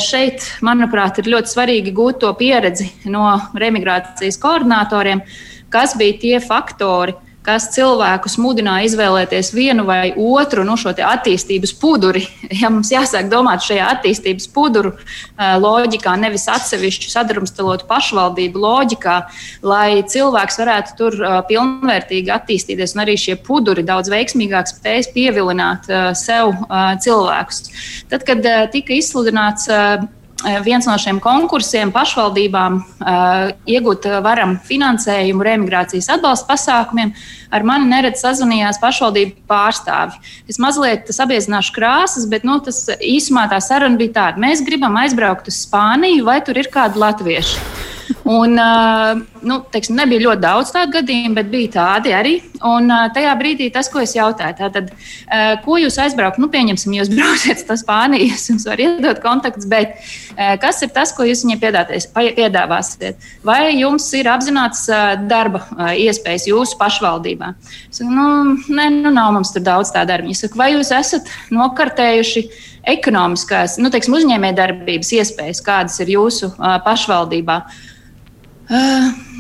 [0.01, 5.23] šeit, manuprāt, ir ļoti svarīgi gūt to pieredzi no remigrācijas koordinatoriem,
[5.73, 11.75] kas bija tie faktori, kas cilvēkus mudināja izvēlēties vienu vai otru no nu, šo attīstības
[11.81, 12.25] puduri.
[12.65, 14.93] Ja mums jāsāk domāt šajā attīstības puduru
[15.37, 19.15] loģikā, nevis atsevišķu sadrumstalotu pašvaldību loģikā,
[19.65, 21.17] lai cilvēks varētu tur
[21.49, 26.55] pilnvērtīgi attīstīties, un arī šie puduri daudz veiksmīgāk spējas pievilināt sev
[27.05, 27.61] cilvēkus.
[28.13, 29.97] Tad, kad tika izsludināts Eh,
[30.65, 37.13] viens no šiem konkursiem pašvaldībām uh, iegūt varam finansējumu reimigrācijas atbalsta pasākumiem.
[37.55, 40.19] Ar mani neredz sazvanījās pašvaldību pārstāvi.
[40.51, 44.41] Es mazliet sabiezināšu krāsas, bet nu, tas īsumā tā saruna bija tāda.
[44.43, 47.93] Mēs gribam aizbraukt uz Spāniju, vai tur ir kādi latvieši.
[48.25, 48.57] Un,
[49.45, 52.31] nu, teiksim, nebija ļoti daudz tādu gadījumu, bet bija tādi arī.
[52.65, 54.89] Un tajā brīdī tas, ko es jautāju, tātad,
[55.61, 60.01] ko jūs aizbraukt, nu, pieņemsim, jūs brauksiet uz Spāniju, es jums varu iedot kontaktus, bet
[60.63, 61.61] kas ir tas, ko jūs viņiem
[62.41, 63.29] piedāvāsiet?
[63.45, 64.87] Vai jums ir apzināts
[65.29, 65.61] darba
[65.93, 67.53] iespējas jūsu pašvaldībā?
[67.93, 68.27] Saku, nu,
[68.73, 70.33] nē, nu, nav mums tur daudz tā darba.
[70.33, 72.49] Saku, vai jūs esat nokartējuši?
[72.85, 77.55] ekonomiskās, nu, teiksim, uzņēmējdarbības iespējas, kādas ir jūsu uh, pašvaldībā.
[77.65, 77.94] Uh,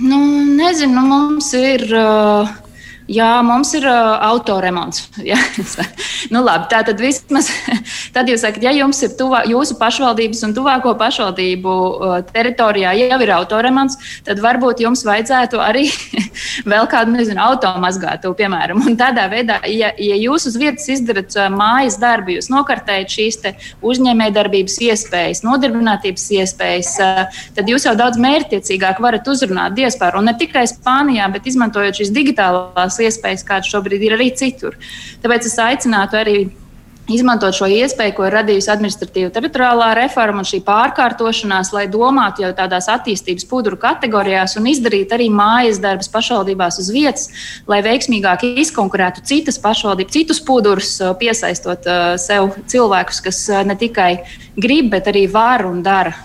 [0.01, 0.19] nu,
[0.55, 1.89] nezinu, nu, mums ir.
[1.93, 2.64] Uh,
[3.05, 5.09] Jā, mums ir uh, autoremonts.
[6.33, 7.51] Nu, labi, tā tad vismaz
[8.15, 13.19] tad jūs sakat, ja jums ir tuvā, jūsu pašvaldības un tuvāko pašvaldību uh, teritorijā jau
[13.21, 15.83] ir autoremonts, tad varbūt jums vajadzētu arī
[16.71, 18.81] vēl kādu, nezinu, automazgātu, piemēram.
[18.89, 23.39] Un tādā veidā, ja, ja jūs uz vietas izdarat uh, mājas darbu, jūs nokartējat šīs
[23.85, 30.23] uzņēmējdarbības iespējas, nodarbinātības iespējas, uh, tad jūs jau daudz mērķtiecīgāk varat uzrunāt diasporu.
[30.23, 34.77] Un ne tikai Spānijā, bet izmantojot šīs digitālās tās iespējas, kādas šobrīd ir arī citur.
[35.23, 36.37] Tāpēc es aicinātu arī
[37.05, 42.49] izmantot šo iespēju, ko ir radījusi administratīva teritoriālā reforma un šī pārkārtošanās, lai domātu jau
[42.57, 47.29] tādās attīstības pudru kategorijās un izdarītu arī mājas darbus pašvaldībās uz vietas,
[47.69, 54.15] lai veiksmīgāk izkonkurētu citas pašvaldības, citus pudurus, piesaistot uh, sev cilvēkus, kas uh, ne tikai
[54.57, 56.15] grib, bet arī var un dara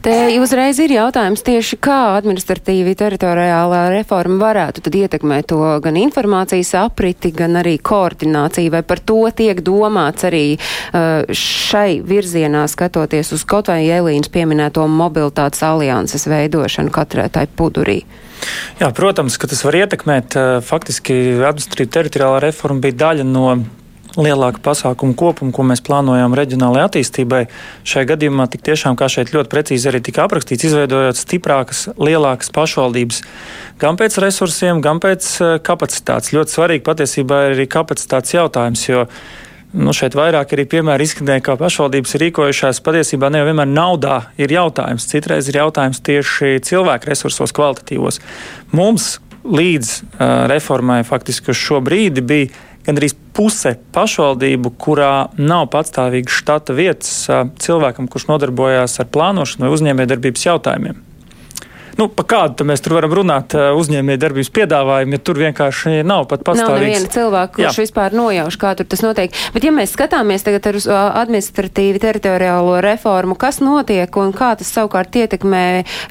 [0.00, 6.72] Te uzreiz ir jautājums tieši, kā administratīvi teritoriālā reforma varētu tad ietekmēt to gan informācijas
[6.80, 13.44] apriti, gan arī koordināciju, vai par to tiek domāts arī uh, šai virzienā skatoties uz
[13.44, 18.00] kaut vai Elīnas pieminēto mobilitātes alianses veidošanu katrai tai pudurī.
[18.80, 20.32] Jā, protams, ka tas var ietekmēt.
[20.32, 23.50] Uh, faktiski administratīva teritoriālā reforma bija daļa no
[24.18, 27.42] lielāku pasākumu kopumu, ko mēs plānojam reģionālajai attīstībai.
[27.86, 33.22] Šajā gadījumā tik tiešām, kā šeit ļoti precīzi arī tika aprakstīts, izveidojot stiprākas, lielākas pašvaldības
[33.80, 36.34] gan pēc resursiem, gan pēc eh, kapacitātes.
[36.36, 39.06] Ļoti svarīgi patiesībā ir arī kapacitātes jautājums, jo
[39.70, 42.80] Nu, šeit vairāk arī piemēri izskanēja, kā pašvaldības rīkojušās.
[42.82, 45.06] Patiesībā ne jau vienmēr naudā ir jautājums.
[45.06, 48.18] Citreiz ir jautājums tieši cilvēku resursos, kvalitatīvos.
[48.74, 49.20] Mums
[49.50, 52.50] līdz uh, reformai faktiski uz šo brīdi bija
[52.86, 57.12] gandrīz puse pašvaldību, kurā nav patstāvīgas štata vietas
[57.60, 61.09] cilvēkam, kurš nodarbojās ar plānošanu vai uzņēmējdarbības jautājumiem.
[62.00, 66.46] Nu, pa kādu mēs tur varam runāt uzņēmēju darbības piedāvājumu, ja tur vienkārši nav pat
[66.46, 66.70] pastāvīgs.
[66.72, 67.84] Nav neviena cilvēka, kurš Jā.
[67.84, 69.36] vispār nojauš, kā tur tas notiek.
[69.52, 70.78] Bet ja mēs skatāmies tagad ar
[71.20, 75.62] administratīvi teritoriālo reformu, kas notiek un kā tas savukārt ietekmē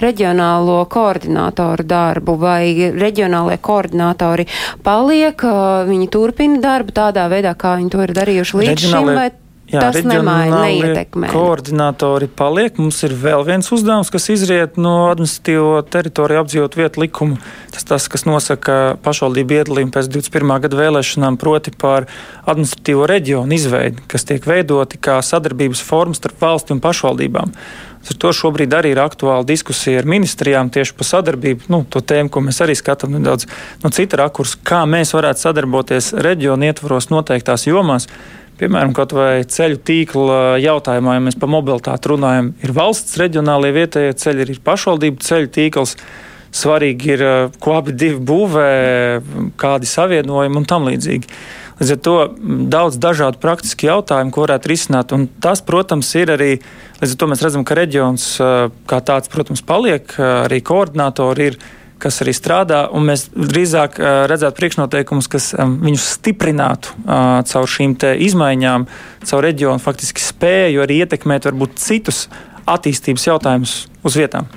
[0.03, 4.45] reģionālo koordinātoru darbu, vai reģionālajie koordinātori
[4.85, 5.41] paliek,
[5.89, 9.31] viņi turpina darbu tādā veidā, kā viņi to ir darījuši līdz šim, vai
[9.69, 11.29] Jā, tas nemaina, neietekmē.
[11.29, 12.79] Koordinatori paliek.
[12.81, 17.37] Mums ir vēl viens uzdevums, kas izriet no administratīvo teritoriju apdzīvot vietu likuma.
[17.73, 20.55] Tas tas, kas nosaka pašvaldību iedalījumu pēc 21.
[20.65, 22.07] gada vēlēšanām, proti par
[22.49, 27.53] administratīvo reģionu izveidi, kas tiek veidoti kā sadarbības formas starp valsti un pašvaldībām.
[28.09, 31.67] Ar to šobrīd arī ir aktuāla diskusija ar ministrijām tieši par sadarbību.
[31.69, 33.45] Nu, to tēmu, ko mēs arī skatām nedaudz
[33.83, 38.07] no cita rakursa, kā mēs varētu sadarboties reģionu ietvaros noteiktās jomās
[38.59, 44.17] Piemēram, kaut vai ceļu tīkla jautājumā, ja mēs par mobilitāti runājam, ir valsts reģionālie vietējie
[44.19, 45.95] ceļi, ir pašvaldību ceļu tīkls.
[46.59, 48.69] Svarīgi ir, eh, ko abi divi būvē,
[49.55, 51.29] kādi savienojumi un tam līdzīgi.
[51.79, 52.15] Līdz ar to
[52.67, 55.13] daudz dažādu praktisku jautājumu, ko varētu risināt.
[55.15, 56.59] Un tas, protams, ir arī,
[56.99, 61.53] līdz ar to mēs redzam, ka reģions eh, kā tāds, protams, paliek, eh, arī koordinātori
[61.53, 61.59] ir
[61.99, 63.99] kas arī strādā, un mēs drīzāk
[64.31, 66.95] redzētu priekšnoteikumus, kas viņus stiprinātu
[67.51, 67.97] caur šīm
[68.29, 68.87] izmaiņām,
[69.29, 72.27] caur reģionu faktiski spēju arī ietekmēt varbūt citus
[72.69, 74.47] attīstības jautājumus uz vietām.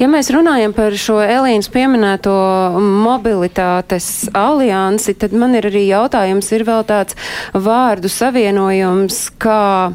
[0.00, 2.32] Ja mēs runājam par šo Elīnas pieminēto
[2.80, 7.18] mobilitātes aliansi, tad man ir arī jautājums, ir vēl tāds
[7.54, 9.92] vārdu savienojums, kā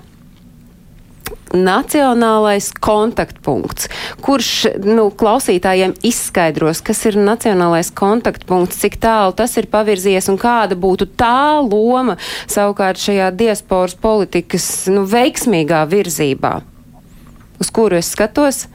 [1.55, 3.89] nacionālais kontaktpunkts,
[4.25, 4.51] kurš
[4.83, 11.07] nu, klausītājiem izskaidros, kas ir nacionālais kontaktpunkts, cik tālu tas ir pavirzies un kāda būtu
[11.17, 12.17] tā loma
[12.51, 16.57] savukārt šajā diasporas politikas nu, veiksmīgā virzībā.
[17.61, 18.65] Uz kuru es skatos?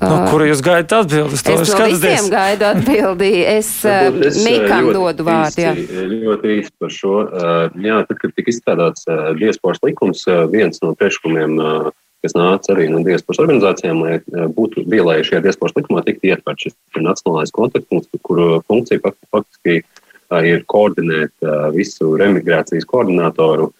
[0.00, 1.36] No, kuru jūs gaidat atbildi?
[1.38, 3.30] Es no visiem gaidu atbildi.
[3.56, 3.70] Es,
[4.28, 5.62] es Mikam dodu vārdu.
[5.64, 5.72] Jā.
[6.12, 7.14] Ļoti īsti par šo.
[7.80, 9.06] Jā, tad, kad tika izstrādāts
[9.40, 11.56] diasporas likums, viens no priekšlikumiem,
[12.24, 16.68] kas nāca arī no diasporas organizācijām, lai būtu bija, lai šajā diasporas likumā tiktu ietverts
[16.68, 19.80] šis nacionālais kontaktpunkts, kuru funkcija faktiski
[20.44, 23.70] ir koordinēt visu remigrācijas koordinātoru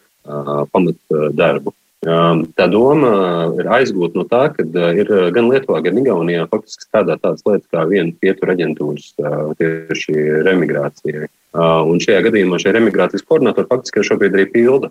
[0.72, 1.74] pamatdarbu.
[2.04, 3.10] Tā doma
[3.56, 4.62] ir aizgūta no tā, ka
[4.94, 9.14] ir gan Lietuvā, gan Igaunijā faktiski strādā tādas lietas kā viena pietura aģentūras
[9.58, 10.14] tieši
[10.46, 11.30] remigrācijai.
[11.56, 14.90] Un šajā gadījumā šie remigrācijas koordinatori faktiski šobrīd arī pilda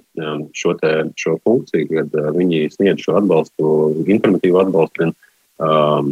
[0.58, 0.92] šo, te,
[1.22, 3.76] šo funkciju, kad viņi sniedz šo atbalstu,
[4.18, 5.14] informatīvu atbalstu gan
[5.62, 6.10] um,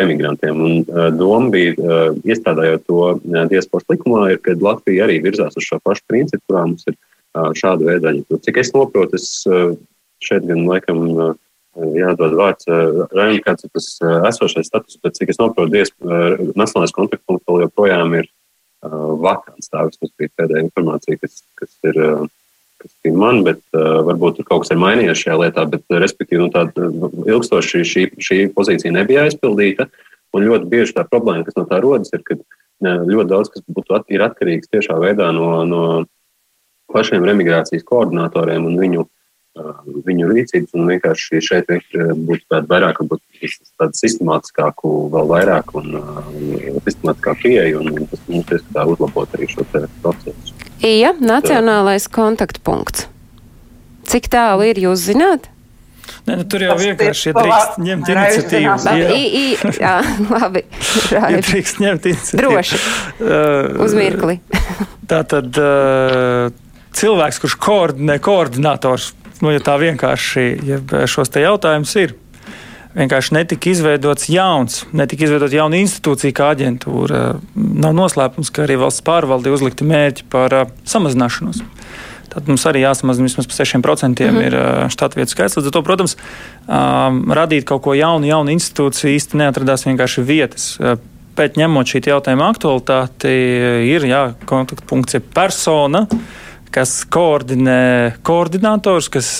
[0.00, 0.64] remigrantiem.
[0.70, 3.04] Un doma bija, iestrādājot to
[3.52, 6.96] diasporas likumā, ir, ka Latvija arī virzās uz šo pašu principu, kurā mums ir
[7.60, 8.42] šāda veida aģentūra.
[8.48, 9.28] Cik es saprotu, es
[10.24, 11.04] šeit gan laikam
[11.94, 13.86] jādod vārds Raimam, kāds ir tas
[14.32, 15.84] esošais status, bet cik es saprotu,
[16.58, 18.26] nacionālais kontaktpunkts vēl joprojām ir
[18.82, 19.70] vakants.
[19.70, 22.02] Tā vismaz bija pēdējā informācija, kas, kas ir.
[22.78, 26.44] Kas ir man, bet uh, varbūt tur kaut kas ir mainījies šajā lietā, bet, respektīvi,
[26.44, 26.86] nu, tāda
[27.26, 29.88] ilgstoši šī, šī pozīcija nebija aizpildīta.
[30.30, 32.36] Un ļoti bieži tā problēma, kas no tā rodas, ir, ka
[32.86, 35.82] ļoti daudz kas būtu at, atkarīgs tiešā veidā no, no
[36.92, 39.08] pašiem remigrācijas koordinatoriem un viņu
[40.06, 43.22] viņu rīcības, un vienkārši šeit būtu tāda vairāk, varbūt
[43.78, 46.32] tāda sistemātiskāku, vēl vairāk un uh,
[46.86, 50.56] sistemātiskāku pieeju, un tas mums ieskatā uzlabot arī šo procesu.
[50.84, 53.08] Ija, nacionālais kontaktpunkts.
[54.08, 55.50] Cik tālu ir, jūs zināt?
[56.28, 58.72] Nē, nu, tur jau Tas vienkārši ir drīkst ņemt iniciatīvu.
[58.84, 59.94] Labi, i, i, jā,
[60.36, 60.62] labi.
[61.12, 62.40] Ja drīkst ņemt iniciatīvu.
[62.40, 62.80] Droši.
[63.20, 64.38] Uh, Uz mirkli.
[65.10, 66.48] tā tad uh,
[66.96, 70.80] cilvēks, kurš koordinē koordinators nu, ja tā vienkārši ja
[71.10, 72.16] šos te jautājumus ir.
[72.98, 77.20] Vienkārši netika izveidots jauns, netika izveidota jauna institūcija kā aģentūra.
[77.54, 80.56] Nav noslēpums, ka arī valsts pārvalde uzlikti mērķi par
[80.88, 81.60] samazināšanos.
[82.32, 84.46] Tad mums arī jāsamazina vismaz par 6% mm -hmm.
[84.46, 85.56] ir uh, štata vietu skaits.
[85.56, 86.16] Līdz ar to, protams,
[87.38, 90.78] radīt kaut ko jaunu, jaunu institūciju īsti neatradās vienkārši vietas.
[91.36, 93.28] Pēc ņemot šī jautājuma aktualitāti,
[93.86, 96.06] ir jā, kontaktpunkts, ir persona.
[96.74, 99.36] Kas koordinē koordinators, kas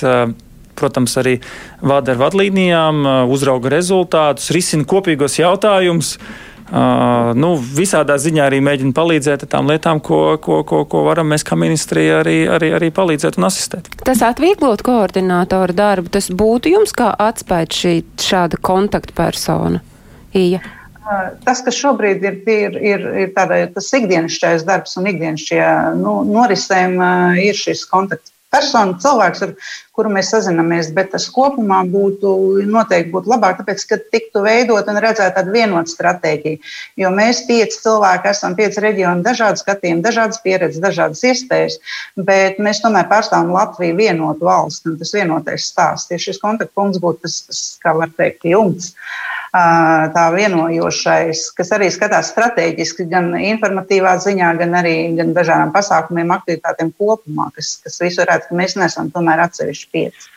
[0.79, 1.39] protams, arī
[1.83, 3.03] vada ar vadlīnijām,
[3.33, 6.15] uzrauga rezultātus, risina kopīgos jautājumus.
[6.19, 11.31] Uh, nu, visādā ziņā arī mēģina palīdzēt ar tām lietām, ko, ko, ko, ko varam
[11.33, 13.89] mēs kā ministrija arī, arī, arī palīdzēt un asistēt.
[14.05, 19.81] Tas atvieglot koordinātoru darbu, tas būtu jums kā atspēt šī šāda kontaktpersona?
[20.37, 20.61] Ija.
[21.45, 25.63] Tas, kas šobrīd ir, ir, ir, ir tāda, tas ikdienišķais darbs un ikdienišķie
[26.01, 26.99] nu, norisēm,
[27.41, 28.35] ir šis kontakts.
[28.49, 29.51] Persona, cilvēks, ar
[29.99, 32.33] kuru mēs sazināmies, bet tas kopumā būtu
[32.71, 36.61] noteikti būtu labāk, tāpēc, ka tiktu veidot un redzēt tādu vienotu stratēģiju.
[37.03, 41.81] Jo mēs pieci cilvēki esam pieci reģioni, dažādi skatījumi, dažādas pieredzes, dažādas iespējas,
[42.31, 46.13] bet mēs tomēr pārstāvam Latviju vienotu valsti un tas vienotais stāsts.
[46.13, 48.93] Tieši šis kontaktpunkts būtu tas, tas kā var teikt, jumts.
[48.93, 56.31] Uh, tā vienojošais, kas arī skatās strateģiski, gan informatīvā ziņā, gan arī gan dažādām pasākumiem,
[56.37, 60.29] aktivitātēm kopumā, kas, kas visu redz, ka mēs nesam tomēr atsevišķi pieci.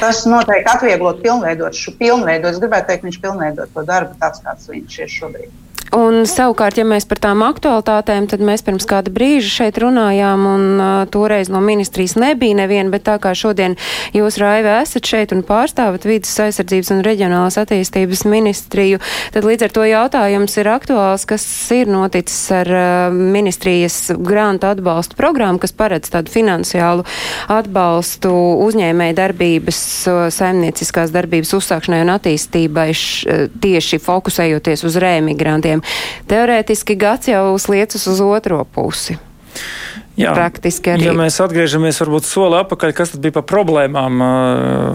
[0.00, 2.50] Tas noteikti atvieglot, pilnveidot šo pilnveidu.
[2.50, 5.56] Es gribētu teikt, viņš pilnveidot to darbu tāds, kāds viņš ir šobrīd.
[5.96, 10.64] Un savukārt, ja mēs par tām aktualitātēm, tad mēs pirms kāda brīža šeit runājām, un
[10.76, 13.76] uh, toreiz no ministrijas nebija neviena, bet tā kā šodien
[14.12, 19.00] jūs, Raiva, esat šeit un pārstāvat vidas aizsardzības un reģionālās attīstības ministriju,
[19.32, 25.16] tad līdz ar to jautājums ir aktuāls, kas ir noticis ar uh, ministrijas grantu atbalstu
[25.16, 27.06] programmu, kas paredz tādu finansiālu
[27.48, 28.34] atbalstu
[28.66, 29.80] uzņēmēju darbības,
[30.12, 36.26] uh, saimnieciskās darbības uzsākšanai un attīstībai š, uh, tieši fokusējoties uz rēmigrantiem gadiem.
[36.28, 39.18] Teorētiski gads jau sliecas uz otro pusi.
[40.18, 41.06] Jā, Praktiski arī.
[41.06, 44.22] Ja mēs atgriežamies varbūt soli atpakaļ, kas tad bija par problēmām?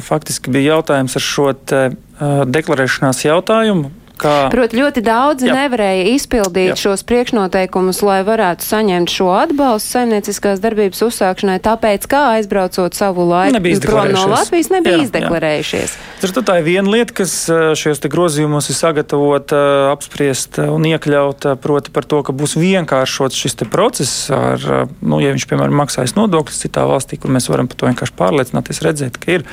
[0.04, 1.84] Faktiski bija jautājums ar šo te
[2.20, 3.92] deklarēšanās jautājumu,
[4.24, 4.34] Kā...
[4.54, 5.56] Proti, ļoti daudzi Jā.
[5.64, 6.78] nevarēja izpildīt Jā.
[6.80, 13.60] šos priekšnoteikumus, lai varētu saņemt šo atbalstu saimnieciskās darbības uzsākšanai, tāpēc, kā aizbraucot savu laiku
[13.84, 15.96] prom no Latvijas, nebija jā, izdeklarējušies.
[16.24, 19.60] Tas tā ir viena lieta, kas šajos grozījumos ir sagatavota,
[19.92, 25.48] apspriest un iekļaut, proti par to, ka būs vienkāršots šis process, ar, nu, ja viņš,
[25.52, 29.46] piemēram, maksājas nodokļus citā valstī, kur mēs varam par to vienkārši pārliecināties, redzēt, ka ir.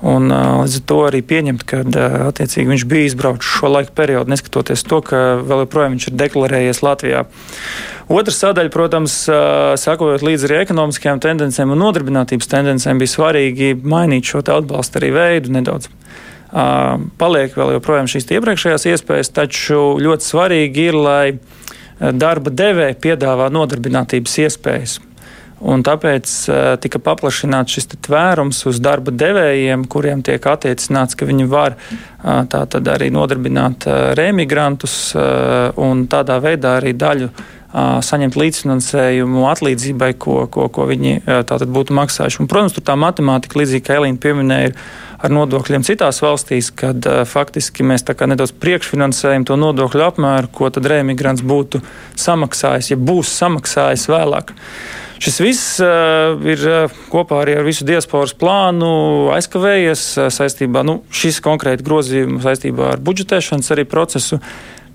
[0.00, 1.82] Un, līdz ar to arī pieņemt, ka
[2.30, 6.80] attiecīgi viņš bija izbraucis šo laiku periodu, neskatoties to, ka vēl joprojām viņš ir deklarējies
[6.86, 7.26] Latvijā.
[8.08, 9.16] Otra sadaļa, protams,
[9.82, 15.52] sakojot līdzi arī ekonomiskajām tendencēm un nodarbinātības tendencēm, bija svarīgi mainīt šo atbalstu arī veidu
[15.58, 15.92] nedaudz.
[17.20, 21.26] Paliek vēl joprojām šīs iepriekšējās iespējas, taču ļoti svarīgi ir, lai
[22.00, 24.98] darba devēja piedāvā nodarbinātības iespējas.
[25.60, 31.48] Un tāpēc uh, tika paplašināts šis tvērums uz darba devējiem, kuriem tiek attiecināts, ka viņi
[31.52, 34.98] var uh, tātad arī nodarbināt uh, remigrantus
[35.80, 37.30] un tādā veidā arī daļu
[37.70, 42.40] saņemt līdzfinansējumu atlīdzībai, ko, ko, ko viņi tātad būtu maksājuši.
[42.42, 47.06] Un, protams, tur tā matemātika, līdzīgi kā Elīna pieminēja, ir ar nodokļiem citās valstīs, kad
[47.30, 51.82] faktiski mēs nedaudz priekšfinansējam to nodokļu apmēru, ko tad remigrants būtu
[52.18, 54.50] samaksājis, ja būs samaksājis vēlāk.
[55.20, 61.02] Šis viss uh, ir uh, kopā arī ar visu diasporas plānu aizkavējies uh, saistībā, nu,
[61.12, 64.38] šis konkrēti grozījums saistībā ar budžetēšanas arī procesu.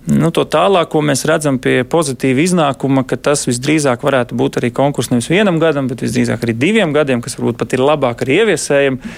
[0.09, 4.71] Nu, to tālāk, ko mēs redzam pie pozitīva iznākuma, ka tas visdrīzāk varētu būt arī
[4.73, 8.41] konkurss nevis vienam gadam, bet visdrīzāk arī diviem gadiem, kas varbūt pat ir labāk arī
[8.43, 9.13] ieviesējami.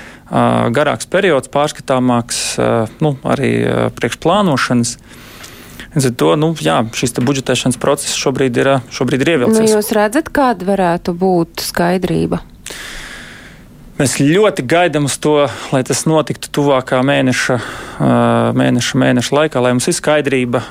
[0.76, 2.40] Garāks periods, pārskatāmāks,
[3.04, 3.52] nu, arī
[4.00, 4.96] priekšplānošanas.
[5.96, 9.64] Līdz ar to nu, jā, šis budžetēšanas process šobrīd ir, šobrīd ir ievilcies.
[9.64, 12.42] Nu, jūs redzat, kāda varētu būt skaidrība?
[13.98, 17.58] Mēs ļoti gaidām uz to, lai tas notiktu tuvākā mēneša,
[18.54, 20.62] mēneša, mēneša laikā, lai mums ir skaidrība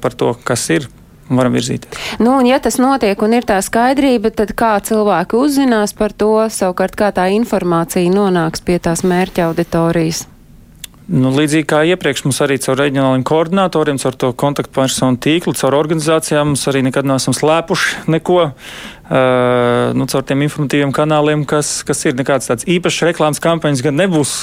[0.00, 0.88] par to, kas ir
[1.28, 2.16] varam virzīties.
[2.22, 6.34] Nu, un ja tas notiek un ir tā skaidrība, tad kā cilvēki uzzinās par to,
[6.48, 10.26] savukārt kā tā informācija nonāks pie tās mērķa auditorijas?
[11.10, 16.52] Nu, līdzīgi kā iepriekš mums arī caur reģionāliem koordinatoriem, caur to kontaktpersonu tīklu, caur organizācijām
[16.52, 18.52] mums arī nekad neesam slēpuši neko
[19.10, 24.34] nu, caur tiem informatīviem kanāliem, kas, kas ir nekāds tāds īpašs reklāmas kampaņas, gan nebūs,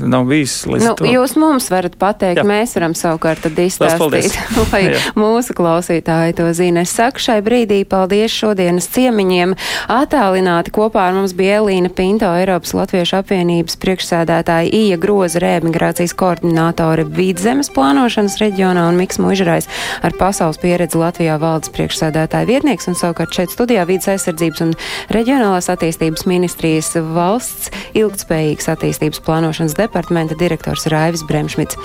[0.00, 0.62] nav bijis.
[0.68, 1.06] Nu, to.
[1.08, 2.46] jūs mums varat pateikt, Jā.
[2.48, 4.38] mēs varam savukārt tad izstāstīt,
[4.72, 5.02] lai Jā.
[5.18, 6.86] mūsu klausītāji to zina.
[6.86, 9.54] Es saku šai brīdī paldies šodienas ciemiņiem.
[9.92, 17.06] Atālināti kopā ar mums bija Elīna Pinto, Eiropas Latviešu apvienības priekšsēdētāja Ija Groza, rēmigrācijas koordinātore
[17.18, 19.68] Vidzemes plānošanas reģionā un Miks Mužrais
[20.02, 24.74] ar pasaules pieredzi Latvijā valdes priekšsēdētāja vietnieks un savukārt šeit studijā vidas aizsardzības un
[25.14, 31.78] reģionālās attīstības ministrijas valsts ilgtspējīgas attīstības plānošanas departamenta direktors Raivis Bremšmits.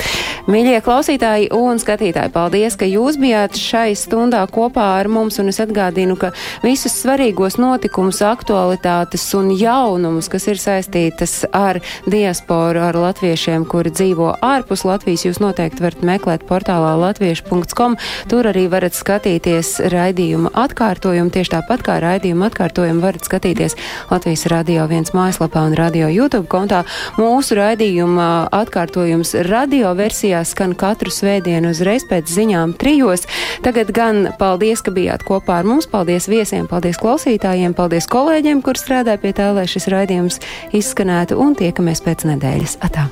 [0.51, 5.61] Mīļie klausītāji un skatītāji, paldies, ka jūs bijāt šai stundā kopā ar mums, un es
[5.63, 6.33] atgādinu, ka
[6.63, 14.33] visus svarīgos notikumus, aktualitātes un jaunumus, kas ir saistītas ar diasporu, ar latviešiem, kuri dzīvo
[14.43, 17.97] ārpus Latvijas, jūs noteikti varat meklēt portālā latviešu.com.
[18.29, 23.77] Tur arī varat skatīties raidījuma atkārtojumu tieši tāpat kā raidījumu atkārtojumu varat skatīties
[24.11, 26.83] Latvijas Radio 1 mājaslapā un Radio YouTube kontā.
[27.17, 33.27] Mūsu raidījuma atkārtojums radio versijā skan katru svētdienu uzreiz pēc ziņām trijos.
[33.65, 38.79] Tagad gan paldies, ka bijāt kopā ar mums, paldies viesiem, paldies klausītājiem, paldies kolēģiem, kur
[38.79, 40.41] strādā pie tā, lai šis raidījums
[40.75, 42.81] izskanētu un tiekamies pēc nedēļas.
[42.83, 43.09] Atā!